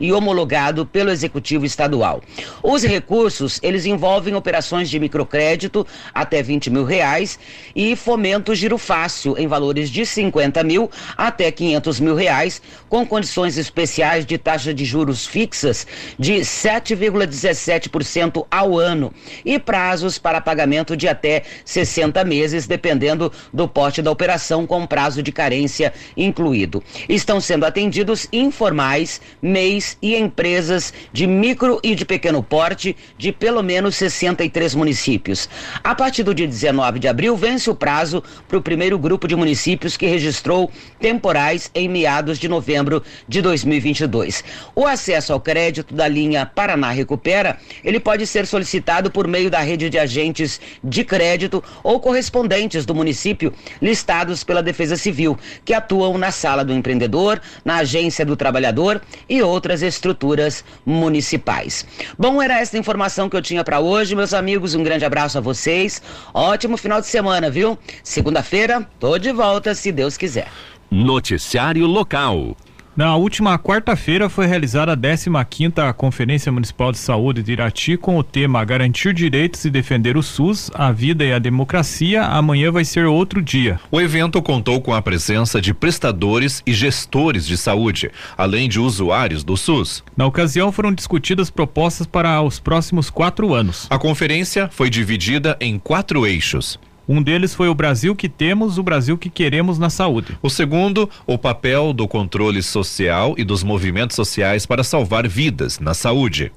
e 0.00 0.12
homologado 0.12 0.84
pelo 0.84 1.10
Executivo 1.10 1.64
Estadual. 1.64 2.20
Os 2.62 2.82
recursos, 2.82 3.60
eles 3.62 3.86
envolvem 3.86 4.34
operações 4.34 4.90
de 4.90 4.98
microcrédito 4.98 5.86
até 6.12 6.42
20 6.42 6.70
mil 6.70 6.84
reais 6.84 7.38
e 7.74 7.94
fomento 7.94 8.54
giro 8.54 8.76
fácil 8.76 9.36
em 9.38 9.46
valores 9.46 9.90
de 9.90 10.04
50 10.04 10.64
mil 10.64 10.90
até 11.16 11.52
500 11.52 12.00
mil 12.00 12.14
reais, 12.14 12.60
com 12.88 13.06
condições 13.06 13.56
especiais 13.56 14.26
de 14.26 14.38
taxa 14.38 14.74
de 14.74 14.84
juros 14.84 15.26
fixas 15.26 15.86
de 16.18 16.40
7,17% 16.40 18.44
ao 18.50 18.76
ano 18.76 19.12
e 19.44 19.58
prazos 19.58 20.18
para 20.18 20.40
pagamento 20.40 20.96
de 20.96 21.06
até 21.06 21.44
60 21.64 22.24
meses, 22.24 22.66
dependendo 22.66 23.32
do 23.52 23.68
porte 23.68 24.02
da 24.02 24.10
operação, 24.10 24.66
com 24.66 24.86
prazo 24.86 25.22
de 25.22 25.30
carência 25.30 25.92
incluído. 26.16 26.82
Estão 27.08 27.40
sendo 27.40 27.64
atendidos 27.64 28.26
informais 28.32 29.20
MEIs 29.40 29.96
e 30.00 30.16
empresas 30.16 30.92
de 31.12 31.26
micro 31.26 31.80
e 31.82 31.94
de 31.94 32.04
pequeno 32.04 32.42
porte 32.42 32.96
de 33.16 33.32
pelo 33.32 33.62
menos 33.62 33.96
63 33.96 34.74
municípios. 34.74 35.48
A 35.82 35.94
partir 35.94 36.22
do 36.22 36.34
dia 36.34 36.46
19 36.46 36.98
de 36.98 37.08
abril, 37.08 37.36
vence 37.36 37.70
o 37.70 37.74
prazo 37.74 38.22
para 38.46 38.58
o 38.58 38.62
primeiro 38.62 38.98
grupo 38.98 39.28
de 39.28 39.36
municípios 39.36 39.96
que 39.96 40.06
registrou 40.06 40.70
temporais 41.00 41.70
em 41.74 41.88
meados 41.88 42.38
de 42.38 42.48
novembro 42.48 43.02
de 43.26 43.40
2022. 43.40 44.44
O 44.74 44.86
acesso 44.86 45.32
ao 45.32 45.40
crédito 45.40 45.94
da 45.94 46.08
linha 46.08 46.46
Paraná 46.46 46.90
Recupera, 46.90 47.58
ele 47.84 48.00
pode 48.00 48.26
ser 48.26 48.46
solicitado 48.46 49.10
por 49.10 49.26
meio 49.26 49.50
da 49.50 49.60
rede 49.60 49.90
de 49.90 49.98
agentes 49.98 50.60
de 50.82 51.04
crédito 51.04 51.62
ou 51.82 52.00
correspondentes 52.00 52.84
do 52.84 52.94
município 52.94 53.52
listados 53.80 54.44
pela 54.44 54.62
Defesa 54.62 54.96
Civil, 54.96 55.38
que 55.64 55.74
atuam 55.74 56.18
na 56.18 56.30
sala 56.30 56.64
do 56.64 56.72
empreendedor, 56.72 57.40
na 57.64 57.76
agência 57.76 58.24
do 58.24 58.36
trabalhador 58.36 59.00
e 59.28 59.42
outras 59.42 59.82
estruturas 59.82 60.64
municipais. 60.84 61.86
Bom, 62.18 62.42
era 62.42 62.60
essa 62.60 62.76
informação 62.76 63.28
que 63.28 63.36
eu 63.36 63.42
tinha 63.42 63.64
para 63.64 63.80
hoje, 63.80 64.14
meus 64.14 64.34
amigos. 64.34 64.74
Um 64.74 64.82
grande 64.82 65.04
abraço 65.04 65.38
a 65.38 65.40
vocês. 65.40 66.02
Ótimo 66.34 66.76
final 66.76 67.00
de 67.00 67.06
semana, 67.06 67.50
viu? 67.50 67.78
Segunda-feira, 68.02 68.86
tô 68.98 69.18
de 69.18 69.32
volta, 69.32 69.74
se 69.74 69.92
Deus 69.92 70.16
quiser. 70.16 70.48
Noticiário 70.90 71.86
local. 71.86 72.56
Na 72.98 73.14
última 73.14 73.56
quarta-feira 73.56 74.28
foi 74.28 74.48
realizada 74.48 74.92
a 74.92 74.96
15ª 74.96 75.92
Conferência 75.92 76.50
Municipal 76.50 76.90
de 76.90 76.98
Saúde 76.98 77.44
de 77.44 77.52
Irati 77.52 77.96
com 77.96 78.18
o 78.18 78.24
tema 78.24 78.64
Garantir 78.64 79.14
direitos 79.14 79.64
e 79.64 79.70
defender 79.70 80.16
o 80.16 80.22
SUS, 80.22 80.68
a 80.74 80.90
vida 80.90 81.24
e 81.24 81.32
a 81.32 81.38
democracia. 81.38 82.24
Amanhã 82.24 82.72
vai 82.72 82.84
ser 82.84 83.06
outro 83.06 83.40
dia. 83.40 83.78
O 83.88 84.00
evento 84.00 84.42
contou 84.42 84.80
com 84.80 84.92
a 84.92 85.00
presença 85.00 85.60
de 85.60 85.72
prestadores 85.72 86.60
e 86.66 86.72
gestores 86.72 87.46
de 87.46 87.56
saúde, 87.56 88.10
além 88.36 88.68
de 88.68 88.80
usuários 88.80 89.44
do 89.44 89.56
SUS. 89.56 90.02
Na 90.16 90.26
ocasião 90.26 90.72
foram 90.72 90.92
discutidas 90.92 91.50
propostas 91.50 92.04
para 92.04 92.42
os 92.42 92.58
próximos 92.58 93.10
quatro 93.10 93.54
anos. 93.54 93.86
A 93.90 93.96
conferência 93.96 94.68
foi 94.72 94.90
dividida 94.90 95.56
em 95.60 95.78
quatro 95.78 96.26
eixos. 96.26 96.80
Um 97.08 97.22
deles 97.22 97.54
foi 97.54 97.68
o 97.68 97.74
Brasil 97.74 98.14
que 98.14 98.28
temos, 98.28 98.76
o 98.76 98.82
Brasil 98.82 99.16
que 99.16 99.30
queremos 99.30 99.78
na 99.78 99.88
saúde. 99.88 100.36
O 100.42 100.50
segundo, 100.50 101.08
o 101.26 101.38
papel 101.38 101.94
do 101.94 102.06
controle 102.06 102.62
social 102.62 103.34
e 103.38 103.44
dos 103.44 103.62
movimentos 103.62 104.14
sociais 104.14 104.66
para 104.66 104.84
salvar 104.84 105.26
vidas 105.26 105.80
na 105.80 105.94
saúde. 105.94 106.52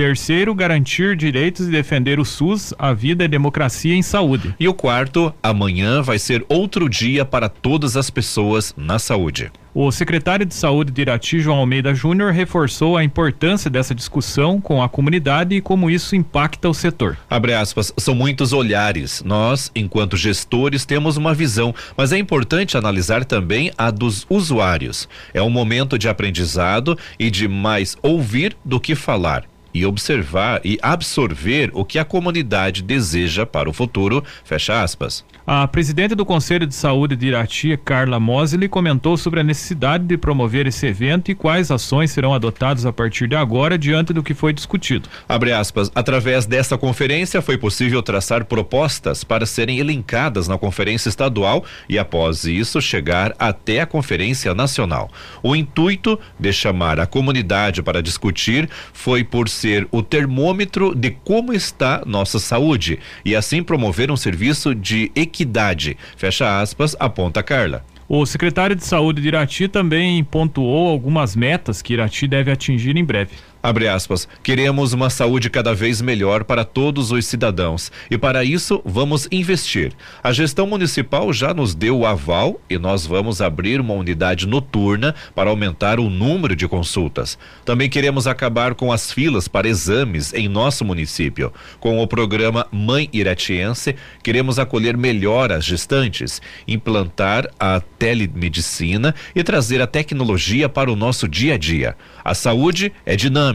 Terceiro, 0.00 0.54
garantir 0.54 1.14
direitos 1.14 1.68
e 1.68 1.70
defender 1.70 2.18
o 2.18 2.24
SUS, 2.24 2.72
a 2.78 2.94
vida 2.94 3.24
e 3.24 3.26
a 3.26 3.28
democracia 3.28 3.94
em 3.94 4.00
saúde. 4.00 4.54
E 4.58 4.66
o 4.66 4.72
quarto, 4.72 5.30
amanhã 5.42 6.00
vai 6.00 6.18
ser 6.18 6.42
outro 6.48 6.88
dia 6.88 7.22
para 7.22 7.50
todas 7.50 7.98
as 7.98 8.08
pessoas 8.08 8.72
na 8.78 8.98
saúde. 8.98 9.52
O 9.74 9.92
secretário 9.92 10.46
de 10.46 10.54
Saúde 10.54 10.90
de 10.90 11.02
Irati, 11.02 11.38
João 11.38 11.58
Almeida 11.58 11.94
Júnior, 11.94 12.32
reforçou 12.32 12.96
a 12.96 13.04
importância 13.04 13.70
dessa 13.70 13.94
discussão 13.94 14.58
com 14.58 14.82
a 14.82 14.88
comunidade 14.88 15.54
e 15.54 15.60
como 15.60 15.90
isso 15.90 16.16
impacta 16.16 16.66
o 16.66 16.74
setor. 16.74 17.18
Abre 17.28 17.52
aspas, 17.52 17.92
são 17.98 18.14
muitos 18.14 18.54
olhares. 18.54 19.22
Nós, 19.22 19.70
enquanto 19.76 20.16
gestores, 20.16 20.86
temos 20.86 21.18
uma 21.18 21.34
visão, 21.34 21.74
mas 21.94 22.10
é 22.10 22.16
importante 22.16 22.74
analisar 22.74 23.22
também 23.22 23.70
a 23.76 23.90
dos 23.90 24.26
usuários. 24.30 25.06
É 25.34 25.42
um 25.42 25.50
momento 25.50 25.98
de 25.98 26.08
aprendizado 26.08 26.96
e 27.18 27.30
de 27.30 27.46
mais 27.46 27.98
ouvir 28.02 28.56
do 28.64 28.80
que 28.80 28.94
falar 28.94 29.44
e 29.72 29.84
observar 29.86 30.60
e 30.64 30.78
absorver 30.82 31.70
o 31.74 31.84
que 31.84 31.98
a 31.98 32.04
comunidade 32.04 32.82
deseja 32.82 33.46
para 33.46 33.68
o 33.68 33.72
futuro, 33.72 34.22
fecha 34.44 34.82
aspas. 34.82 35.24
A 35.46 35.66
presidente 35.66 36.14
do 36.14 36.24
Conselho 36.24 36.66
de 36.66 36.74
Saúde 36.74 37.16
de 37.16 37.26
Irati, 37.26 37.76
Carla 37.84 38.20
Mosley, 38.20 38.68
comentou 38.68 39.16
sobre 39.16 39.40
a 39.40 39.42
necessidade 39.42 40.04
de 40.04 40.16
promover 40.16 40.66
esse 40.66 40.86
evento 40.86 41.30
e 41.30 41.34
quais 41.34 41.70
ações 41.70 42.10
serão 42.10 42.32
adotadas 42.32 42.86
a 42.86 42.92
partir 42.92 43.26
de 43.26 43.34
agora 43.34 43.76
diante 43.76 44.12
do 44.12 44.22
que 44.22 44.34
foi 44.34 44.52
discutido. 44.52 45.08
Abre 45.28 45.52
aspas, 45.52 45.90
através 45.94 46.46
desta 46.46 46.78
conferência 46.78 47.42
foi 47.42 47.58
possível 47.58 48.02
traçar 48.02 48.44
propostas 48.44 49.24
para 49.24 49.44
serem 49.44 49.78
elencadas 49.78 50.46
na 50.46 50.56
conferência 50.56 51.08
estadual 51.08 51.64
e 51.88 51.98
após 51.98 52.44
isso 52.44 52.80
chegar 52.80 53.34
até 53.38 53.80
a 53.80 53.86
conferência 53.86 54.54
nacional. 54.54 55.10
O 55.42 55.56
intuito 55.56 56.18
de 56.38 56.52
chamar 56.52 57.00
a 57.00 57.06
comunidade 57.06 57.82
para 57.82 58.02
discutir 58.02 58.68
foi 58.92 59.24
por 59.24 59.48
ser 59.60 59.86
o 59.90 60.02
termômetro 60.02 60.94
de 60.94 61.10
como 61.10 61.52
está 61.52 62.02
nossa 62.06 62.38
saúde 62.38 62.98
e 63.24 63.36
assim 63.36 63.62
promover 63.62 64.10
um 64.10 64.16
serviço 64.16 64.74
de 64.74 65.12
equidade. 65.14 65.96
Fecha 66.16 66.60
aspas, 66.60 66.96
aponta 66.98 67.42
Carla. 67.42 67.84
O 68.08 68.26
secretário 68.26 68.74
de 68.74 68.84
Saúde 68.84 69.22
de 69.22 69.28
Irati 69.28 69.68
também 69.68 70.24
pontuou 70.24 70.88
algumas 70.88 71.36
metas 71.36 71.80
que 71.80 71.92
Irati 71.92 72.26
deve 72.26 72.50
atingir 72.50 72.96
em 72.96 73.04
breve. 73.04 73.36
Abre 73.62 73.88
aspas. 73.88 74.26
Queremos 74.42 74.94
uma 74.94 75.10
saúde 75.10 75.50
cada 75.50 75.74
vez 75.74 76.00
melhor 76.00 76.44
para 76.44 76.64
todos 76.64 77.12
os 77.12 77.26
cidadãos 77.26 77.92
e 78.10 78.16
para 78.16 78.42
isso 78.42 78.80
vamos 78.86 79.28
investir. 79.30 79.92
A 80.22 80.32
gestão 80.32 80.66
municipal 80.66 81.30
já 81.30 81.52
nos 81.52 81.74
deu 81.74 81.98
o 81.98 82.06
aval 82.06 82.58
e 82.70 82.78
nós 82.78 83.04
vamos 83.04 83.42
abrir 83.42 83.78
uma 83.78 83.92
unidade 83.92 84.46
noturna 84.46 85.14
para 85.34 85.50
aumentar 85.50 86.00
o 86.00 86.08
número 86.08 86.56
de 86.56 86.66
consultas. 86.66 87.36
Também 87.62 87.90
queremos 87.90 88.26
acabar 88.26 88.74
com 88.74 88.90
as 88.90 89.12
filas 89.12 89.46
para 89.46 89.68
exames 89.68 90.32
em 90.32 90.48
nosso 90.48 90.82
município. 90.82 91.52
Com 91.78 92.02
o 92.02 92.06
programa 92.08 92.66
Mãe 92.72 93.10
Iratiense, 93.12 93.94
queremos 94.22 94.58
acolher 94.58 94.96
melhor 94.96 95.52
as 95.52 95.66
gestantes, 95.66 96.40
implantar 96.66 97.46
a 97.60 97.78
telemedicina 97.98 99.14
e 99.34 99.44
trazer 99.44 99.82
a 99.82 99.86
tecnologia 99.86 100.66
para 100.66 100.90
o 100.90 100.96
nosso 100.96 101.28
dia 101.28 101.56
a 101.56 101.58
dia. 101.58 101.94
A 102.24 102.32
saúde 102.32 102.90
é 103.04 103.14
dinâmica 103.14 103.49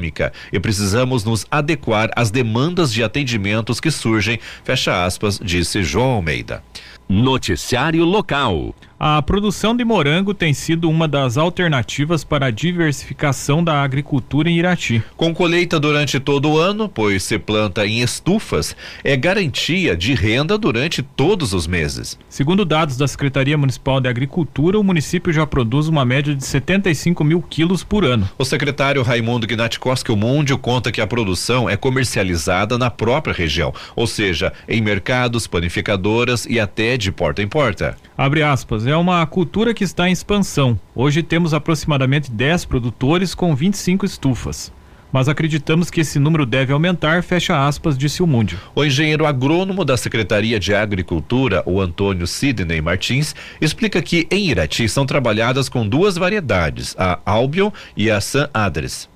e 0.51 0.59
precisamos 0.59 1.23
nos 1.23 1.45
adequar 1.49 2.09
às 2.15 2.31
demandas 2.31 2.91
de 2.91 3.03
atendimentos 3.03 3.79
que 3.79 3.91
surgem, 3.91 4.39
fecha 4.63 5.05
aspas, 5.05 5.39
disse 5.41 5.83
João 5.83 6.11
Almeida. 6.11 6.63
Noticiário 7.07 8.03
local. 8.03 8.73
A 8.97 9.21
produção 9.21 9.75
de 9.75 9.83
morango 9.83 10.33
tem 10.33 10.53
sido 10.53 10.89
uma 10.89 11.05
das 11.05 11.37
alternativas 11.37 12.23
para 12.23 12.45
a 12.45 12.51
diversificação 12.51 13.61
da 13.61 13.83
agricultura 13.83 14.49
em 14.49 14.57
Irati. 14.57 15.03
Com 15.17 15.33
colheita 15.33 15.77
durante 15.77 16.17
todo 16.17 16.49
o 16.49 16.57
ano, 16.57 16.87
pois 16.87 17.21
se 17.21 17.37
planta 17.37 17.85
em 17.85 17.99
estufas, 17.99 18.73
é 19.03 19.17
garantia 19.17 19.97
de 19.97 20.13
renda 20.13 20.57
durante 20.57 21.01
todos 21.01 21.53
os 21.53 21.67
meses. 21.67 22.17
Segundo 22.29 22.63
dados 22.63 22.95
da 22.95 23.05
Secretaria 23.05 23.57
Municipal 23.57 23.99
de 23.99 24.07
Agricultura, 24.07 24.79
o 24.79 24.83
município 24.83 25.33
já 25.33 25.45
produz 25.45 25.89
uma 25.89 26.05
média 26.05 26.33
de 26.33 26.45
75 26.45 27.21
mil 27.21 27.41
quilos 27.41 27.83
por 27.83 28.05
ano. 28.05 28.29
O 28.37 28.45
secretário 28.45 29.03
Raimundo 29.03 29.45
Gnatikoski 29.45 30.15
Mundio 30.15 30.57
conta 30.57 30.89
que 30.89 31.01
a 31.01 31.07
produção 31.07 31.69
é 31.69 31.75
comercializada 31.75 32.77
na 32.77 32.89
própria 32.89 33.33
região, 33.33 33.73
ou 33.93 34.07
seja, 34.07 34.53
em 34.69 34.81
mercados, 34.81 35.47
panificadoras 35.47 36.45
e 36.49 36.61
até 36.61 36.95
de 36.95 37.11
porta 37.11 37.41
em 37.41 37.47
porta. 37.47 37.97
Abre 38.17 38.41
aspas, 38.41 38.84
é 38.87 38.95
uma 38.95 39.25
cultura 39.25 39.73
que 39.73 39.83
está 39.83 40.09
em 40.09 40.11
expansão. 40.11 40.79
Hoje 40.95 41.23
temos 41.23 41.53
aproximadamente 41.53 42.31
10 42.31 42.65
produtores 42.65 43.33
com 43.33 43.55
25 43.55 44.05
estufas. 44.05 44.71
Mas 45.11 45.29
acreditamos 45.29 45.89
que 45.89 46.01
esse 46.01 46.19
número 46.19 46.45
deve 46.45 46.73
aumentar, 46.73 47.23
fecha 47.23 47.65
aspas, 47.67 47.97
disse 47.97 48.21
o 48.21 48.27
Múndio. 48.27 48.59
O 48.75 48.83
engenheiro 48.83 49.25
agrônomo 49.25 49.85
da 49.85 49.95
Secretaria 49.95 50.59
de 50.59 50.73
Agricultura, 50.73 51.63
o 51.65 51.79
Antônio 51.79 52.27
Sidney 52.27 52.81
Martins, 52.81 53.33
explica 53.61 54.01
que 54.01 54.27
em 54.29 54.49
Irati 54.49 54.89
são 54.89 55.05
trabalhadas 55.05 55.69
com 55.69 55.87
duas 55.87 56.17
variedades, 56.17 56.95
a 56.97 57.19
Albion 57.25 57.71
e 57.95 58.11
a 58.11 58.19
San 58.19 58.49
Adres 58.53 59.07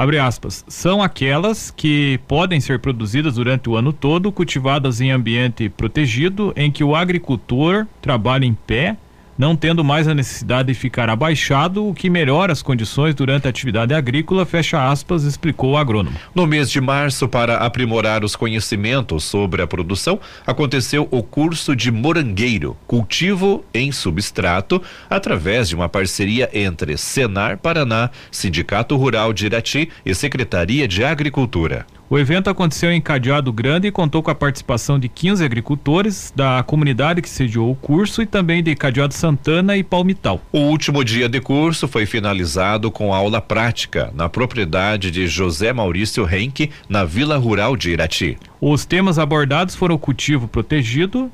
abre 0.00 0.18
aspas, 0.18 0.64
são 0.66 1.02
aquelas 1.02 1.70
que 1.70 2.18
podem 2.26 2.58
ser 2.58 2.78
produzidas 2.78 3.34
durante 3.34 3.68
o 3.68 3.76
ano 3.76 3.92
todo, 3.92 4.32
cultivadas 4.32 4.98
em 4.98 5.10
ambiente 5.10 5.68
protegido, 5.68 6.54
em 6.56 6.72
que 6.72 6.82
o 6.82 6.96
agricultor 6.96 7.86
trabalha 8.00 8.46
em 8.46 8.54
pé 8.54 8.96
não 9.40 9.56
tendo 9.56 9.82
mais 9.82 10.06
a 10.06 10.14
necessidade 10.14 10.68
de 10.68 10.78
ficar 10.78 11.08
abaixado, 11.08 11.88
o 11.88 11.94
que 11.94 12.10
melhora 12.10 12.52
as 12.52 12.60
condições 12.60 13.14
durante 13.14 13.46
a 13.46 13.50
atividade 13.50 13.94
agrícola, 13.94 14.44
fecha 14.44 14.86
aspas, 14.86 15.24
explicou 15.24 15.70
o 15.70 15.76
agrônomo. 15.78 16.14
No 16.34 16.46
mês 16.46 16.70
de 16.70 16.78
março, 16.78 17.26
para 17.26 17.56
aprimorar 17.56 18.22
os 18.22 18.36
conhecimentos 18.36 19.24
sobre 19.24 19.62
a 19.62 19.66
produção, 19.66 20.20
aconteceu 20.46 21.08
o 21.10 21.22
curso 21.22 21.74
de 21.74 21.90
morangueiro, 21.90 22.76
cultivo 22.86 23.64
em 23.72 23.90
substrato, 23.90 24.82
através 25.08 25.70
de 25.70 25.74
uma 25.74 25.88
parceria 25.88 26.50
entre 26.52 26.98
Senar 26.98 27.56
Paraná, 27.56 28.10
Sindicato 28.30 28.94
Rural 28.94 29.32
de 29.32 29.46
Irati 29.46 29.88
e 30.04 30.14
Secretaria 30.14 30.86
de 30.86 31.02
Agricultura. 31.02 31.86
O 32.12 32.18
evento 32.18 32.50
aconteceu 32.50 32.90
em 32.90 33.00
Cadeado 33.00 33.52
Grande 33.52 33.86
e 33.86 33.92
contou 33.92 34.20
com 34.20 34.32
a 34.32 34.34
participação 34.34 34.98
de 34.98 35.08
15 35.08 35.44
agricultores 35.44 36.32
da 36.34 36.60
comunidade 36.60 37.22
que 37.22 37.28
sediou 37.28 37.70
o 37.70 37.76
curso 37.76 38.20
e 38.20 38.26
também 38.26 38.64
de 38.64 38.74
Cadeado 38.74 39.14
Santana 39.14 39.76
e 39.76 39.84
Palmital. 39.84 40.40
O 40.50 40.58
último 40.58 41.04
dia 41.04 41.28
de 41.28 41.40
curso 41.40 41.86
foi 41.86 42.06
finalizado 42.06 42.90
com 42.90 43.14
aula 43.14 43.40
prática 43.40 44.10
na 44.12 44.28
propriedade 44.28 45.08
de 45.08 45.28
José 45.28 45.72
Maurício 45.72 46.28
Henke, 46.28 46.72
na 46.88 47.04
Vila 47.04 47.36
Rural 47.36 47.76
de 47.76 47.90
Irati. 47.90 48.36
Os 48.60 48.84
temas 48.84 49.16
abordados 49.16 49.76
foram 49.76 49.96
cultivo 49.96 50.48
protegido, 50.48 51.30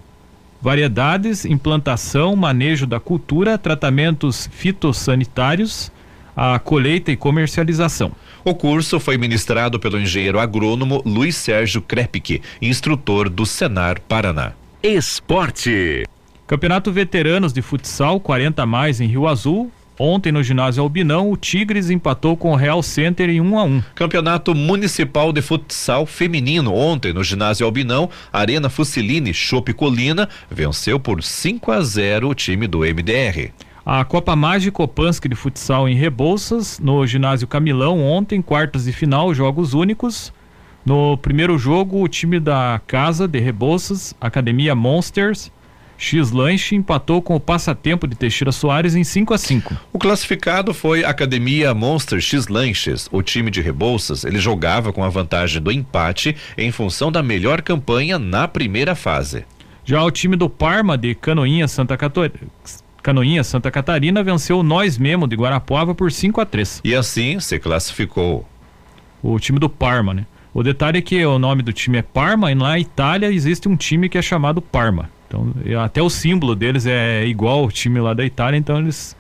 variedades, 0.60 1.46
implantação, 1.46 2.36
manejo 2.36 2.86
da 2.86 3.00
cultura, 3.00 3.56
tratamentos 3.56 4.46
fitossanitários, 4.52 5.90
a 6.36 6.58
colheita 6.58 7.10
e 7.10 7.16
comercialização. 7.16 8.12
O 8.44 8.54
curso 8.54 9.00
foi 9.00 9.16
ministrado 9.16 9.80
pelo 9.80 9.98
engenheiro 9.98 10.38
agrônomo 10.38 11.02
Luiz 11.04 11.34
Sérgio 11.34 11.80
Krepke, 11.80 12.42
instrutor 12.60 13.30
do 13.30 13.46
Senar 13.46 14.00
Paraná. 14.02 14.52
Esporte. 14.82 16.04
Campeonato 16.46 16.92
Veteranos 16.92 17.52
de 17.52 17.62
Futsal 17.62 18.20
40 18.20 18.62
a 18.62 18.66
mais 18.66 19.00
em 19.00 19.06
Rio 19.06 19.26
Azul. 19.26 19.72
Ontem 19.98 20.30
no 20.30 20.42
ginásio 20.42 20.82
Albinão, 20.82 21.30
o 21.30 21.38
Tigres 21.38 21.88
empatou 21.88 22.36
com 22.36 22.52
o 22.52 22.54
Real 22.54 22.82
Center 22.82 23.30
em 23.30 23.40
1 23.40 23.44
um 23.44 23.58
a 23.58 23.64
1. 23.64 23.66
Um. 23.66 23.82
Campeonato 23.94 24.54
Municipal 24.54 25.32
de 25.32 25.40
Futsal 25.40 26.04
Feminino 26.04 26.74
ontem 26.74 27.14
no 27.14 27.24
ginásio 27.24 27.64
Albinão, 27.64 28.10
Arena 28.30 28.68
Fusiline 28.68 29.32
Chope 29.32 29.72
Colina 29.72 30.28
venceu 30.50 31.00
por 31.00 31.22
5 31.22 31.72
a 31.72 31.80
0 31.80 32.28
o 32.28 32.34
time 32.34 32.66
do 32.66 32.80
MDR. 32.80 33.50
A 33.88 34.04
Copa 34.04 34.34
Mágica 34.34 34.82
Opanski 34.82 35.28
de 35.28 35.36
futsal 35.36 35.88
em 35.88 35.94
Rebouças, 35.94 36.80
no 36.80 37.06
ginásio 37.06 37.46
Camilão, 37.46 38.02
ontem, 38.02 38.42
quartas 38.42 38.86
de 38.86 38.92
final, 38.92 39.32
jogos 39.32 39.74
únicos. 39.74 40.32
No 40.84 41.16
primeiro 41.16 41.56
jogo, 41.56 42.02
o 42.02 42.08
time 42.08 42.40
da 42.40 42.80
casa 42.84 43.28
de 43.28 43.38
Rebouças, 43.38 44.12
Academia 44.20 44.74
Monsters, 44.74 45.52
X 45.96 46.32
Lanche 46.32 46.74
empatou 46.74 47.22
com 47.22 47.36
o 47.36 47.40
passatempo 47.40 48.08
de 48.08 48.16
Teixeira 48.16 48.50
Soares 48.50 48.96
em 48.96 49.04
5 49.04 49.32
a 49.32 49.38
5. 49.38 49.76
O 49.92 50.00
classificado 50.00 50.74
foi 50.74 51.04
Academia 51.04 51.72
Monster 51.72 52.20
X 52.20 52.48
Lanches. 52.48 53.08
O 53.12 53.22
time 53.22 53.52
de 53.52 53.60
Rebouças, 53.60 54.24
ele 54.24 54.40
jogava 54.40 54.92
com 54.92 55.04
a 55.04 55.08
vantagem 55.08 55.62
do 55.62 55.70
empate 55.70 56.34
em 56.58 56.72
função 56.72 57.12
da 57.12 57.22
melhor 57.22 57.62
campanha 57.62 58.18
na 58.18 58.48
primeira 58.48 58.96
fase. 58.96 59.44
Já 59.84 60.02
o 60.02 60.10
time 60.10 60.34
do 60.34 60.50
Parma 60.50 60.98
de 60.98 61.14
Canoinha 61.14 61.68
Santa 61.68 61.96
Catarina 61.96 62.50
Canoinha 63.06 63.44
Santa 63.44 63.70
Catarina 63.70 64.20
venceu 64.20 64.64
Nós 64.64 64.98
Mesmo 64.98 65.28
de 65.28 65.36
Guarapuava 65.36 65.94
por 65.94 66.10
5 66.10 66.40
a 66.40 66.44
3 66.44 66.80
E 66.82 66.92
assim 66.92 67.38
se 67.38 67.56
classificou. 67.56 68.44
O 69.22 69.38
time 69.38 69.60
do 69.60 69.68
Parma, 69.68 70.12
né? 70.12 70.26
O 70.52 70.60
detalhe 70.60 70.98
é 70.98 71.00
que 71.00 71.24
o 71.24 71.38
nome 71.38 71.62
do 71.62 71.72
time 71.72 71.98
é 71.98 72.02
Parma 72.02 72.50
e 72.50 72.56
na 72.56 72.76
Itália 72.80 73.30
existe 73.30 73.68
um 73.68 73.76
time 73.76 74.08
que 74.08 74.18
é 74.18 74.22
chamado 74.22 74.60
Parma. 74.60 75.08
Então, 75.28 75.54
até 75.84 76.02
o 76.02 76.10
símbolo 76.10 76.56
deles 76.56 76.84
é 76.84 77.24
igual 77.24 77.60
ao 77.60 77.70
time 77.70 78.00
lá 78.00 78.12
da 78.12 78.24
Itália, 78.24 78.58
então 78.58 78.80
eles 78.80 79.16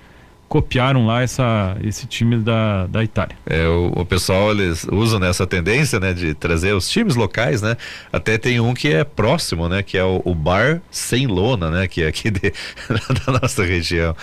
copiaram 0.48 1.06
lá 1.06 1.22
essa, 1.22 1.76
esse 1.82 2.06
time 2.06 2.36
da, 2.36 2.86
da 2.86 3.02
Itália. 3.02 3.36
É, 3.46 3.66
o, 3.66 3.92
o 3.96 4.04
pessoal 4.04 4.50
eles 4.52 4.86
usam 4.90 5.18
nessa 5.18 5.46
tendência, 5.46 5.98
né, 5.98 6.12
de 6.12 6.34
trazer 6.34 6.72
os 6.74 6.88
times 6.88 7.16
locais, 7.16 7.62
né? 7.62 7.76
Até 8.12 8.38
tem 8.38 8.60
um 8.60 8.74
que 8.74 8.88
é 8.88 9.04
próximo, 9.04 9.68
né, 9.68 9.82
que 9.82 9.98
é 9.98 10.04
o, 10.04 10.22
o 10.24 10.34
Bar 10.34 10.80
Sem 10.90 11.26
Lona, 11.26 11.70
né, 11.70 11.88
que 11.88 12.02
é 12.02 12.06
aqui 12.06 12.30
de, 12.30 12.52
da 13.26 13.40
nossa 13.40 13.64
região. 13.64 14.14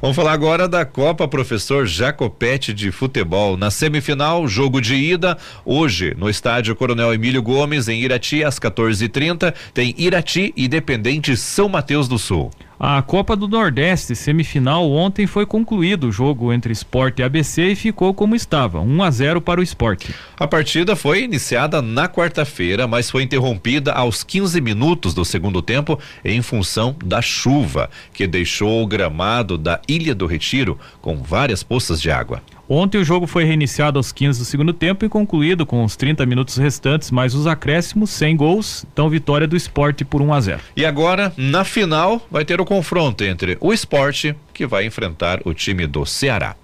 Vamos 0.00 0.14
falar 0.14 0.32
agora 0.32 0.68
da 0.68 0.84
Copa 0.84 1.26
Professor 1.26 1.86
Jacopete 1.86 2.74
de 2.74 2.92
Futebol. 2.92 3.56
Na 3.56 3.70
semifinal, 3.70 4.46
jogo 4.46 4.78
de 4.78 4.94
ida, 4.94 5.38
hoje, 5.64 6.14
no 6.18 6.28
estádio 6.28 6.76
Coronel 6.76 7.14
Emílio 7.14 7.42
Gomes, 7.42 7.88
em 7.88 8.02
Irati, 8.02 8.44
às 8.44 8.58
14h30, 8.58 9.54
tem 9.72 9.94
Irati 9.96 10.52
Independente 10.54 11.34
São 11.34 11.68
Mateus 11.68 12.08
do 12.08 12.18
Sul. 12.18 12.50
A 12.78 13.00
Copa 13.00 13.34
do 13.34 13.48
Nordeste, 13.48 14.14
semifinal, 14.14 14.90
ontem 14.90 15.26
foi 15.26 15.46
concluído 15.46 16.08
o 16.08 16.12
jogo 16.12 16.52
entre 16.52 16.74
Esporte 16.74 17.20
e 17.20 17.24
ABC 17.24 17.68
e 17.68 17.74
ficou 17.74 18.12
como 18.12 18.36
estava, 18.36 18.80
1 18.80 19.02
a 19.02 19.10
0 19.10 19.40
para 19.40 19.60
o 19.60 19.62
Esporte. 19.62 20.14
A 20.38 20.46
partida 20.46 20.94
foi 20.94 21.22
iniciada 21.22 21.80
na 21.80 22.06
quarta-feira, 22.06 22.86
mas 22.86 23.10
foi 23.10 23.22
interrompida 23.22 23.92
aos 23.92 24.22
15 24.22 24.60
minutos 24.60 25.14
do 25.14 25.24
segundo 25.24 25.62
tempo 25.62 25.98
em 26.22 26.42
função 26.42 26.94
da 27.02 27.22
chuva, 27.22 27.88
que 28.12 28.26
deixou 28.26 28.82
o 28.82 28.86
gramado 28.86 29.56
da 29.56 29.80
Ilha 29.88 30.14
do 30.14 30.26
Retiro 30.26 30.78
com 31.00 31.16
várias 31.16 31.62
poças 31.62 31.98
de 31.98 32.10
água. 32.10 32.42
Ontem 32.68 32.98
o 32.98 33.04
jogo 33.04 33.26
foi 33.26 33.44
reiniciado 33.44 33.98
aos 33.98 34.10
15 34.10 34.40
do 34.40 34.44
segundo 34.44 34.72
tempo 34.72 35.04
e 35.04 35.08
concluído 35.08 35.64
com 35.64 35.84
os 35.84 35.94
30 35.94 36.26
minutos 36.26 36.56
restantes, 36.56 37.12
mais 37.12 37.34
os 37.34 37.46
acréscimos, 37.46 38.10
sem 38.10 38.36
gols. 38.36 38.84
Então, 38.92 39.08
vitória 39.08 39.46
do 39.46 39.56
esporte 39.56 40.04
por 40.04 40.20
1 40.20 40.32
a 40.32 40.40
0. 40.40 40.60
E 40.76 40.84
agora, 40.84 41.32
na 41.36 41.64
final, 41.64 42.26
vai 42.30 42.44
ter 42.44 42.60
o 42.60 42.64
confronto 42.64 43.22
entre 43.22 43.56
o 43.60 43.72
esporte, 43.72 44.34
que 44.52 44.66
vai 44.66 44.84
enfrentar 44.84 45.40
o 45.44 45.54
time 45.54 45.86
do 45.86 46.04
Ceará. 46.04 46.56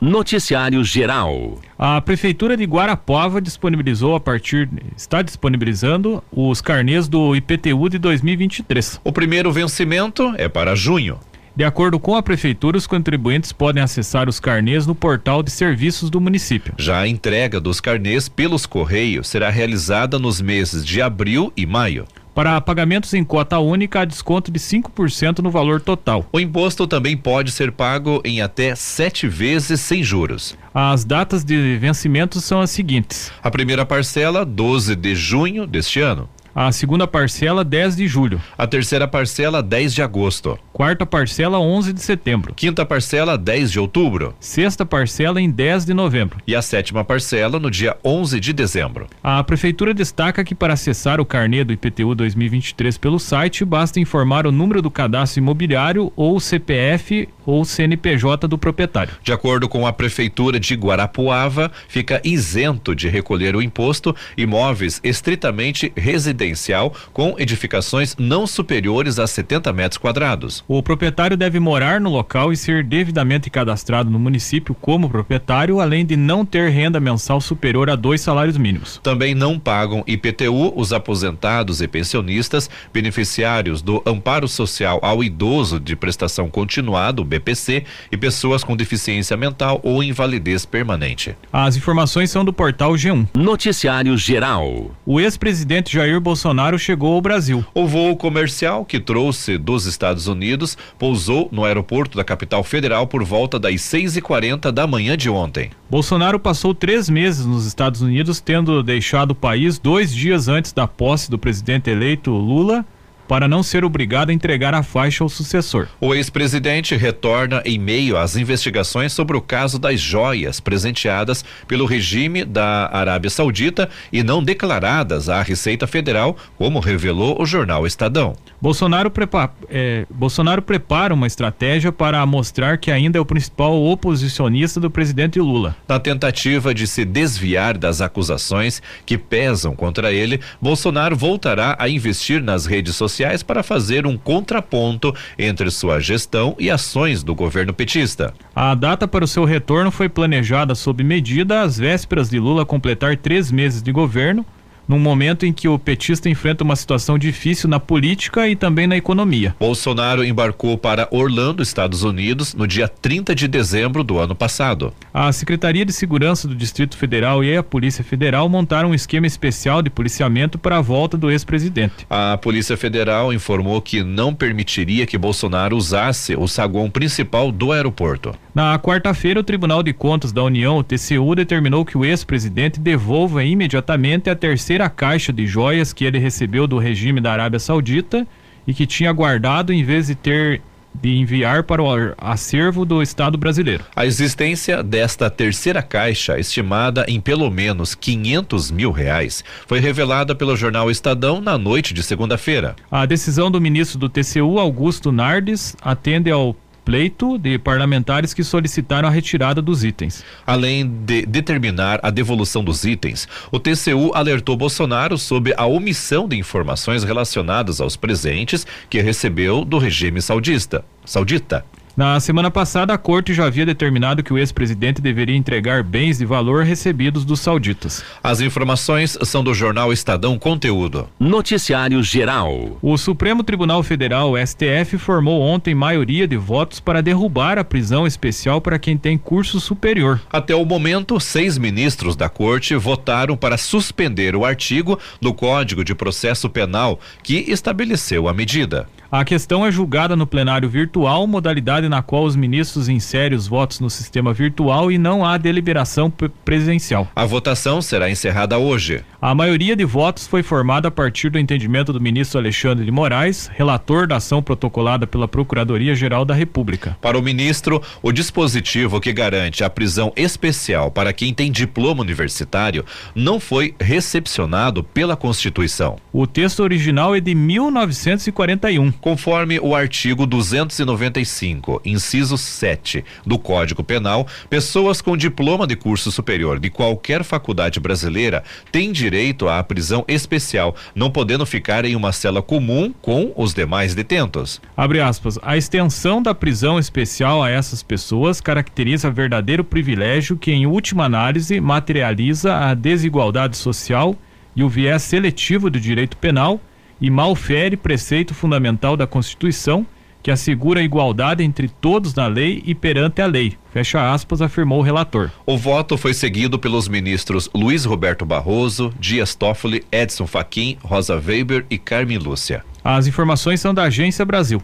Noticiário 0.00 0.82
Geral. 0.82 1.60
A 1.78 2.00
Prefeitura 2.00 2.56
de 2.56 2.64
Guarapuava 2.64 3.40
disponibilizou 3.40 4.16
a 4.16 4.20
partir. 4.20 4.68
está 4.96 5.22
disponibilizando 5.22 6.24
os 6.32 6.60
carnês 6.60 7.06
do 7.06 7.36
IPTU 7.36 7.88
de 7.88 7.98
2023. 7.98 9.00
O 9.04 9.12
primeiro 9.12 9.52
vencimento 9.52 10.34
é 10.36 10.48
para 10.48 10.74
junho. 10.74 11.20
De 11.54 11.64
acordo 11.64 12.00
com 12.00 12.16
a 12.16 12.22
prefeitura, 12.22 12.78
os 12.78 12.86
contribuintes 12.86 13.52
podem 13.52 13.82
acessar 13.82 14.26
os 14.26 14.40
carnês 14.40 14.86
no 14.86 14.94
portal 14.94 15.42
de 15.42 15.50
serviços 15.50 16.08
do 16.08 16.18
município. 16.18 16.72
Já 16.78 17.00
a 17.00 17.08
entrega 17.08 17.60
dos 17.60 17.78
carnês 17.78 18.26
pelos 18.26 18.64
correios 18.64 19.28
será 19.28 19.50
realizada 19.50 20.18
nos 20.18 20.40
meses 20.40 20.82
de 20.84 21.02
abril 21.02 21.52
e 21.54 21.66
maio. 21.66 22.06
Para 22.34 22.58
pagamentos 22.62 23.12
em 23.12 23.22
cota 23.22 23.58
única, 23.58 24.00
há 24.00 24.04
desconto 24.06 24.50
de 24.50 24.58
5% 24.58 25.40
no 25.40 25.50
valor 25.50 25.82
total. 25.82 26.26
O 26.32 26.40
imposto 26.40 26.86
também 26.86 27.14
pode 27.14 27.50
ser 27.50 27.70
pago 27.70 28.22
em 28.24 28.40
até 28.40 28.74
sete 28.74 29.28
vezes 29.28 29.78
sem 29.82 30.02
juros. 30.02 30.56
As 30.72 31.04
datas 31.04 31.44
de 31.44 31.76
vencimento 31.76 32.40
são 32.40 32.62
as 32.62 32.70
seguintes: 32.70 33.30
a 33.42 33.50
primeira 33.50 33.84
parcela, 33.84 34.46
12 34.46 34.96
de 34.96 35.14
junho 35.14 35.66
deste 35.66 36.00
ano. 36.00 36.26
A 36.54 36.70
segunda 36.70 37.06
parcela, 37.06 37.64
10 37.64 37.96
de 37.96 38.06
julho. 38.06 38.38
A 38.58 38.66
terceira 38.66 39.08
parcela, 39.08 39.62
10 39.62 39.94
de 39.94 40.02
agosto. 40.02 40.58
Quarta 40.70 41.06
parcela, 41.06 41.58
11 41.58 41.94
de 41.94 42.02
setembro. 42.02 42.52
Quinta 42.54 42.84
parcela, 42.84 43.38
10 43.38 43.72
de 43.72 43.80
outubro. 43.80 44.34
Sexta 44.38 44.84
parcela, 44.84 45.40
em 45.40 45.50
10 45.50 45.86
de 45.86 45.94
novembro. 45.94 46.38
E 46.46 46.54
a 46.54 46.60
sétima 46.60 47.02
parcela, 47.04 47.58
no 47.58 47.70
dia 47.70 47.96
11 48.04 48.38
de 48.38 48.52
dezembro. 48.52 49.06
A 49.22 49.42
Prefeitura 49.42 49.94
destaca 49.94 50.44
que 50.44 50.54
para 50.54 50.74
acessar 50.74 51.22
o 51.22 51.24
carnê 51.24 51.64
do 51.64 51.72
IPTU 51.72 52.14
2023 52.14 52.98
pelo 52.98 53.18
site, 53.18 53.64
basta 53.64 53.98
informar 53.98 54.46
o 54.46 54.52
número 54.52 54.82
do 54.82 54.90
cadastro 54.90 55.40
imobiliário 55.40 56.12
ou 56.14 56.38
CPF 56.38 57.30
ou 57.46 57.64
CNPJ 57.64 58.46
do 58.46 58.58
proprietário. 58.58 59.14
De 59.22 59.32
acordo 59.32 59.68
com 59.68 59.86
a 59.86 59.92
Prefeitura 59.92 60.58
de 60.58 60.74
Guarapuava, 60.74 61.70
fica 61.88 62.20
isento 62.24 62.94
de 62.94 63.08
recolher 63.08 63.56
o 63.56 63.62
imposto 63.62 64.14
imóveis 64.36 65.00
estritamente 65.02 65.92
residencial 65.96 66.94
com 67.12 67.34
edificações 67.38 68.14
não 68.18 68.46
superiores 68.46 69.18
a 69.18 69.26
70 69.26 69.72
metros 69.72 69.98
quadrados. 69.98 70.64
O 70.68 70.82
proprietário 70.82 71.36
deve 71.36 71.58
morar 71.58 72.00
no 72.00 72.10
local 72.10 72.52
e 72.52 72.56
ser 72.56 72.84
devidamente 72.84 73.50
cadastrado 73.50 74.10
no 74.10 74.18
município 74.18 74.74
como 74.74 75.08
proprietário, 75.08 75.80
além 75.80 76.04
de 76.04 76.16
não 76.16 76.44
ter 76.44 76.70
renda 76.70 77.00
mensal 77.00 77.40
superior 77.40 77.90
a 77.90 77.96
dois 77.96 78.20
salários 78.20 78.56
mínimos. 78.56 79.00
Também 79.02 79.34
não 79.34 79.58
pagam 79.58 80.04
IPTU 80.06 80.72
os 80.76 80.92
aposentados 80.92 81.80
e 81.80 81.88
pensionistas, 81.88 82.68
beneficiários 82.92 83.82
do 83.82 84.02
Amparo 84.06 84.48
Social 84.48 84.98
ao 85.02 85.22
Idoso 85.22 85.80
de 85.80 85.96
Prestação 85.96 86.48
Continuada, 86.48 87.22
BPC, 87.38 87.84
e 88.10 88.16
pessoas 88.16 88.62
com 88.62 88.76
deficiência 88.76 89.36
mental 89.36 89.80
ou 89.82 90.02
invalidez 90.02 90.64
permanente. 90.64 91.36
As 91.52 91.76
informações 91.76 92.30
são 92.30 92.44
do 92.44 92.52
portal 92.52 92.92
G1. 92.92 93.28
Noticiário 93.34 94.16
Geral. 94.16 94.90
O 95.06 95.20
ex-presidente 95.20 95.94
Jair 95.94 96.20
Bolsonaro 96.20 96.42
Bolsonaro 96.42 96.78
chegou 96.78 97.14
ao 97.14 97.20
Brasil. 97.20 97.64
O 97.74 97.86
voo 97.86 98.16
comercial 98.16 98.84
que 98.84 98.98
trouxe 98.98 99.56
dos 99.56 99.86
Estados 99.86 100.26
Unidos 100.26 100.76
pousou 100.98 101.48
no 101.52 101.64
aeroporto 101.64 102.16
da 102.16 102.24
capital 102.24 102.62
federal 102.62 103.06
por 103.06 103.24
volta 103.24 103.58
das 103.58 103.80
6 103.82 104.16
e 104.16 104.20
40 104.20 104.72
da 104.72 104.86
manhã 104.86 105.16
de 105.16 105.30
ontem. 105.30 105.70
Bolsonaro 105.88 106.38
passou 106.38 106.74
três 106.74 107.08
meses 107.08 107.46
nos 107.46 107.64
Estados 107.66 108.02
Unidos, 108.02 108.40
tendo 108.40 108.82
deixado 108.82 109.30
o 109.30 109.34
país 109.34 109.78
dois 109.78 110.14
dias 110.14 110.48
antes 110.48 110.72
da 110.72 110.86
posse 110.86 111.30
do 111.30 111.38
presidente 111.38 111.90
eleito 111.90 112.30
Lula 112.30 112.84
para 113.28 113.48
não 113.48 113.62
ser 113.62 113.84
obrigado 113.84 114.30
a 114.30 114.32
entregar 114.32 114.74
a 114.74 114.82
faixa 114.82 115.24
ao 115.24 115.28
sucessor. 115.28 115.88
O 116.00 116.14
ex-presidente 116.14 116.96
retorna 116.96 117.62
em 117.64 117.78
meio 117.78 118.16
às 118.16 118.36
investigações 118.36 119.12
sobre 119.12 119.36
o 119.36 119.40
caso 119.40 119.78
das 119.78 120.00
joias 120.00 120.60
presenteadas 120.60 121.44
pelo 121.66 121.86
regime 121.86 122.44
da 122.44 122.90
Arábia 122.92 123.30
Saudita 123.30 123.88
e 124.12 124.22
não 124.22 124.42
declaradas 124.42 125.28
à 125.28 125.40
Receita 125.42 125.86
Federal, 125.86 126.36
como 126.58 126.80
revelou 126.80 127.40
o 127.40 127.46
jornal 127.46 127.86
Estadão. 127.86 128.34
Bolsonaro, 128.60 129.10
prepa 129.10 129.52
é, 129.68 130.06
Bolsonaro 130.10 130.62
prepara 130.62 131.14
uma 131.14 131.26
estratégia 131.26 131.90
para 131.90 132.24
mostrar 132.26 132.78
que 132.78 132.90
ainda 132.90 133.18
é 133.18 133.20
o 133.20 133.24
principal 133.24 133.82
oposicionista 133.82 134.78
do 134.78 134.90
presidente 134.90 135.40
Lula. 135.40 135.74
Na 135.88 135.98
tentativa 135.98 136.74
de 136.74 136.86
se 136.86 137.04
desviar 137.04 137.76
das 137.76 138.00
acusações 138.00 138.82
que 139.04 139.18
pesam 139.18 139.74
contra 139.74 140.12
ele, 140.12 140.40
Bolsonaro 140.60 141.16
voltará 141.16 141.76
a 141.78 141.88
investir 141.88 142.42
nas 142.42 142.66
redes 142.66 142.94
sociais 142.94 143.11
para 143.42 143.62
fazer 143.62 144.06
um 144.06 144.16
contraponto 144.16 145.14
entre 145.38 145.70
sua 145.70 146.00
gestão 146.00 146.56
e 146.58 146.70
ações 146.70 147.22
do 147.22 147.34
governo 147.34 147.74
petista. 147.74 148.32
A 148.54 148.74
data 148.74 149.06
para 149.06 149.24
o 149.24 149.28
seu 149.28 149.44
retorno 149.44 149.90
foi 149.90 150.08
planejada 150.08 150.74
sob 150.74 151.04
medida 151.04 151.60
às 151.60 151.76
vésperas 151.76 152.30
de 152.30 152.38
Lula 152.38 152.64
completar 152.64 153.16
três 153.16 153.50
meses 153.50 153.82
de 153.82 153.92
governo 153.92 154.46
num 154.86 154.98
momento 154.98 155.46
em 155.46 155.52
que 155.52 155.68
o 155.68 155.78
petista 155.78 156.28
enfrenta 156.28 156.64
uma 156.64 156.76
situação 156.76 157.18
difícil 157.18 157.68
na 157.68 157.80
política 157.80 158.48
e 158.48 158.56
também 158.56 158.86
na 158.86 158.96
economia. 158.96 159.54
Bolsonaro 159.58 160.24
embarcou 160.24 160.76
para 160.76 161.08
Orlando, 161.10 161.62
Estados 161.62 162.02
Unidos, 162.02 162.54
no 162.54 162.66
dia 162.66 162.88
30 162.88 163.34
de 163.34 163.48
dezembro 163.48 164.02
do 164.02 164.18
ano 164.18 164.34
passado. 164.34 164.92
A 165.12 165.32
Secretaria 165.32 165.84
de 165.84 165.92
Segurança 165.92 166.48
do 166.48 166.54
Distrito 166.54 166.96
Federal 166.96 167.42
e 167.44 167.56
a 167.56 167.62
Polícia 167.62 168.04
Federal 168.04 168.48
montaram 168.48 168.90
um 168.90 168.94
esquema 168.94 169.26
especial 169.26 169.82
de 169.82 169.90
policiamento 169.90 170.58
para 170.58 170.78
a 170.78 170.80
volta 170.80 171.16
do 171.16 171.30
ex-presidente. 171.30 172.06
A 172.08 172.36
Polícia 172.36 172.76
Federal 172.76 173.32
informou 173.32 173.80
que 173.80 174.02
não 174.02 174.34
permitiria 174.34 175.06
que 175.06 175.18
Bolsonaro 175.18 175.76
usasse 175.76 176.34
o 176.36 176.46
saguão 176.46 176.90
principal 176.90 177.50
do 177.52 177.72
aeroporto. 177.72 178.34
Na 178.54 178.78
quarta-feira, 178.78 179.40
o 179.40 179.42
Tribunal 179.42 179.82
de 179.82 179.92
Contas 179.94 180.30
da 180.30 180.42
União, 180.42 180.76
o 180.76 180.84
TCU, 180.84 181.34
determinou 181.34 181.84
que 181.84 181.96
o 181.96 182.04
ex-presidente 182.04 182.78
devolva 182.78 183.42
imediatamente 183.42 184.28
a 184.28 184.36
terceira 184.72 184.88
caixa 184.88 185.32
de 185.34 185.46
joias 185.46 185.92
que 185.92 186.02
ele 186.02 186.18
recebeu 186.18 186.66
do 186.66 186.78
regime 186.78 187.20
da 187.20 187.30
Arábia 187.30 187.58
Saudita 187.58 188.26
e 188.66 188.72
que 188.72 188.86
tinha 188.86 189.12
guardado 189.12 189.70
em 189.70 189.84
vez 189.84 190.06
de 190.06 190.14
ter 190.14 190.62
de 190.94 191.16
enviar 191.16 191.62
para 191.64 191.82
o 191.82 191.86
acervo 192.18 192.84
do 192.84 193.02
Estado 193.02 193.38
brasileiro. 193.38 193.84
A 193.96 194.04
existência 194.04 194.82
desta 194.82 195.30
terceira 195.30 195.82
caixa, 195.82 196.38
estimada 196.38 197.04
em 197.08 197.20
pelo 197.20 197.50
menos 197.50 197.94
500 197.94 198.70
mil 198.70 198.90
reais, 198.90 199.42
foi 199.66 199.80
revelada 199.80 200.34
pelo 200.34 200.56
jornal 200.56 200.90
Estadão 200.90 201.40
na 201.40 201.56
noite 201.56 201.94
de 201.94 202.02
segunda-feira. 202.02 202.76
A 202.90 203.06
decisão 203.06 203.50
do 203.50 203.60
ministro 203.60 203.98
do 203.98 204.08
TCU, 204.08 204.58
Augusto 204.58 205.10
Nardes, 205.10 205.74
atende 205.82 206.30
ao 206.30 206.54
pleito 206.84 207.38
de 207.38 207.58
parlamentares 207.58 208.34
que 208.34 208.44
solicitaram 208.44 209.08
a 209.08 209.10
retirada 209.10 209.62
dos 209.62 209.84
itens. 209.84 210.24
Além 210.46 210.86
de 210.86 211.24
determinar 211.26 212.00
a 212.02 212.10
devolução 212.10 212.64
dos 212.64 212.84
itens, 212.84 213.28
o 213.50 213.58
TCU 213.58 214.12
alertou 214.14 214.56
Bolsonaro 214.56 215.16
sobre 215.16 215.54
a 215.56 215.66
omissão 215.66 216.28
de 216.28 216.36
informações 216.36 217.04
relacionadas 217.04 217.80
aos 217.80 217.96
presentes 217.96 218.66
que 218.88 219.00
recebeu 219.00 219.64
do 219.64 219.78
regime 219.78 220.20
saudista. 220.20 220.84
Saudita. 221.04 221.64
Na 221.94 222.18
semana 222.20 222.50
passada, 222.50 222.94
a 222.94 222.98
corte 222.98 223.34
já 223.34 223.44
havia 223.44 223.66
determinado 223.66 224.22
que 224.22 224.32
o 224.32 224.38
ex-presidente 224.38 225.02
deveria 225.02 225.36
entregar 225.36 225.82
bens 225.82 226.18
de 226.18 226.24
valor 226.24 226.64
recebidos 226.64 227.22
dos 227.22 227.40
sauditas. 227.40 228.02
As 228.22 228.40
informações 228.40 229.18
são 229.24 229.44
do 229.44 229.52
jornal 229.52 229.92
Estadão 229.92 230.38
Conteúdo. 230.38 231.06
Noticiário 231.20 232.02
Geral. 232.02 232.78
O 232.80 232.96
Supremo 232.96 233.44
Tribunal 233.44 233.82
Federal, 233.82 234.32
STF, 234.38 234.96
formou 234.96 235.42
ontem 235.42 235.74
maioria 235.74 236.26
de 236.26 236.36
votos 236.36 236.80
para 236.80 237.02
derrubar 237.02 237.58
a 237.58 237.64
prisão 237.64 238.06
especial 238.06 238.58
para 238.58 238.78
quem 238.78 238.96
tem 238.96 239.18
curso 239.18 239.60
superior. 239.60 240.18
Até 240.32 240.54
o 240.54 240.64
momento, 240.64 241.20
seis 241.20 241.58
ministros 241.58 242.16
da 242.16 242.28
corte 242.28 242.74
votaram 242.74 243.36
para 243.36 243.58
suspender 243.58 244.34
o 244.34 244.46
artigo 244.46 244.98
do 245.20 245.34
Código 245.34 245.84
de 245.84 245.94
Processo 245.94 246.48
Penal 246.48 246.98
que 247.22 247.44
estabeleceu 247.48 248.28
a 248.28 248.32
medida. 248.32 248.86
A 249.14 249.26
questão 249.26 249.66
é 249.66 249.70
julgada 249.70 250.16
no 250.16 250.26
plenário 250.26 250.66
virtual, 250.70 251.26
modalidade 251.26 251.86
na 251.86 252.00
qual 252.00 252.24
os 252.24 252.34
ministros 252.34 252.88
inserem 252.88 253.36
os 253.36 253.46
votos 253.46 253.78
no 253.78 253.90
sistema 253.90 254.32
virtual 254.32 254.90
e 254.90 254.96
não 254.96 255.22
há 255.22 255.36
deliberação 255.36 256.10
presencial. 256.42 257.06
A 257.14 257.26
votação 257.26 257.82
será 257.82 258.08
encerrada 258.08 258.56
hoje. 258.56 259.04
A 259.20 259.34
maioria 259.34 259.76
de 259.76 259.84
votos 259.84 260.26
foi 260.26 260.42
formada 260.42 260.88
a 260.88 260.90
partir 260.90 261.28
do 261.28 261.38
entendimento 261.38 261.92
do 261.92 262.00
ministro 262.00 262.38
Alexandre 262.38 262.86
de 262.86 262.90
Moraes, 262.90 263.50
relator 263.52 264.06
da 264.06 264.16
ação 264.16 264.42
protocolada 264.42 265.06
pela 265.06 265.28
Procuradoria-Geral 265.28 266.24
da 266.24 266.32
República. 266.32 266.96
Para 266.98 267.18
o 267.18 267.22
ministro, 267.22 267.82
o 268.02 268.12
dispositivo 268.12 268.98
que 268.98 269.12
garante 269.12 269.62
a 269.62 269.68
prisão 269.68 270.10
especial 270.16 270.90
para 270.90 271.12
quem 271.12 271.34
tem 271.34 271.52
diploma 271.52 272.00
universitário 272.00 272.82
não 273.14 273.38
foi 273.38 273.74
recepcionado 273.78 274.82
pela 274.82 275.16
Constituição. 275.16 275.98
O 276.10 276.26
texto 276.26 276.60
original 276.60 277.14
é 277.14 277.20
de 277.20 277.34
1941 277.34 279.01
Conforme 279.02 279.58
o 279.58 279.74
artigo 279.74 280.24
295, 280.24 281.82
inciso 281.84 282.38
7 282.38 283.04
do 283.26 283.36
Código 283.36 283.82
Penal, 283.82 284.28
pessoas 284.48 285.02
com 285.02 285.16
diploma 285.16 285.66
de 285.66 285.74
curso 285.74 286.12
superior 286.12 286.60
de 286.60 286.70
qualquer 286.70 287.24
faculdade 287.24 287.80
brasileira 287.80 288.44
têm 288.70 288.92
direito 288.92 289.48
à 289.48 289.60
prisão 289.64 290.04
especial, 290.06 290.76
não 290.94 291.10
podendo 291.10 291.44
ficar 291.44 291.84
em 291.84 291.96
uma 291.96 292.12
cela 292.12 292.40
comum 292.40 292.94
com 293.02 293.32
os 293.36 293.52
demais 293.52 293.92
detentos. 293.92 294.60
Abre 294.76 295.00
aspas. 295.00 295.36
A 295.42 295.56
extensão 295.56 296.22
da 296.22 296.32
prisão 296.32 296.78
especial 296.78 297.42
a 297.42 297.50
essas 297.50 297.82
pessoas 297.82 298.40
caracteriza 298.40 299.10
verdadeiro 299.10 299.64
privilégio 299.64 300.36
que, 300.36 300.52
em 300.52 300.64
última 300.64 301.06
análise, 301.06 301.60
materializa 301.60 302.56
a 302.56 302.72
desigualdade 302.72 303.56
social 303.56 304.14
e 304.54 304.62
o 304.62 304.68
viés 304.68 305.02
seletivo 305.02 305.68
do 305.68 305.80
direito 305.80 306.16
penal 306.16 306.60
e 307.02 307.10
malfere 307.10 307.76
preceito 307.76 308.32
fundamental 308.32 308.96
da 308.96 309.06
Constituição 309.06 309.84
que 310.22 310.30
assegura 310.30 310.78
a 310.78 310.84
igualdade 310.84 311.42
entre 311.42 311.68
todos 311.68 312.14
na 312.14 312.28
lei 312.28 312.62
e 312.64 312.74
perante 312.74 313.20
a 313.20 313.26
lei. 313.26 313.58
Fecha 313.72 314.12
aspas, 314.12 314.40
afirmou 314.40 314.78
o 314.78 314.82
relator. 314.82 315.32
O 315.44 315.58
voto 315.58 315.98
foi 315.98 316.14
seguido 316.14 316.60
pelos 316.60 316.86
ministros 316.86 317.50
Luiz 317.52 317.84
Roberto 317.84 318.24
Barroso, 318.24 318.94
Dias 319.00 319.34
Toffoli, 319.34 319.84
Edson 319.90 320.28
Fachin, 320.28 320.78
Rosa 320.80 321.16
Weber 321.16 321.66
e 321.68 321.76
Carmen 321.76 322.18
Lúcia. 322.18 322.64
As 322.84 323.08
informações 323.08 323.60
são 323.60 323.74
da 323.74 323.84
Agência 323.84 324.24
Brasil. 324.24 324.62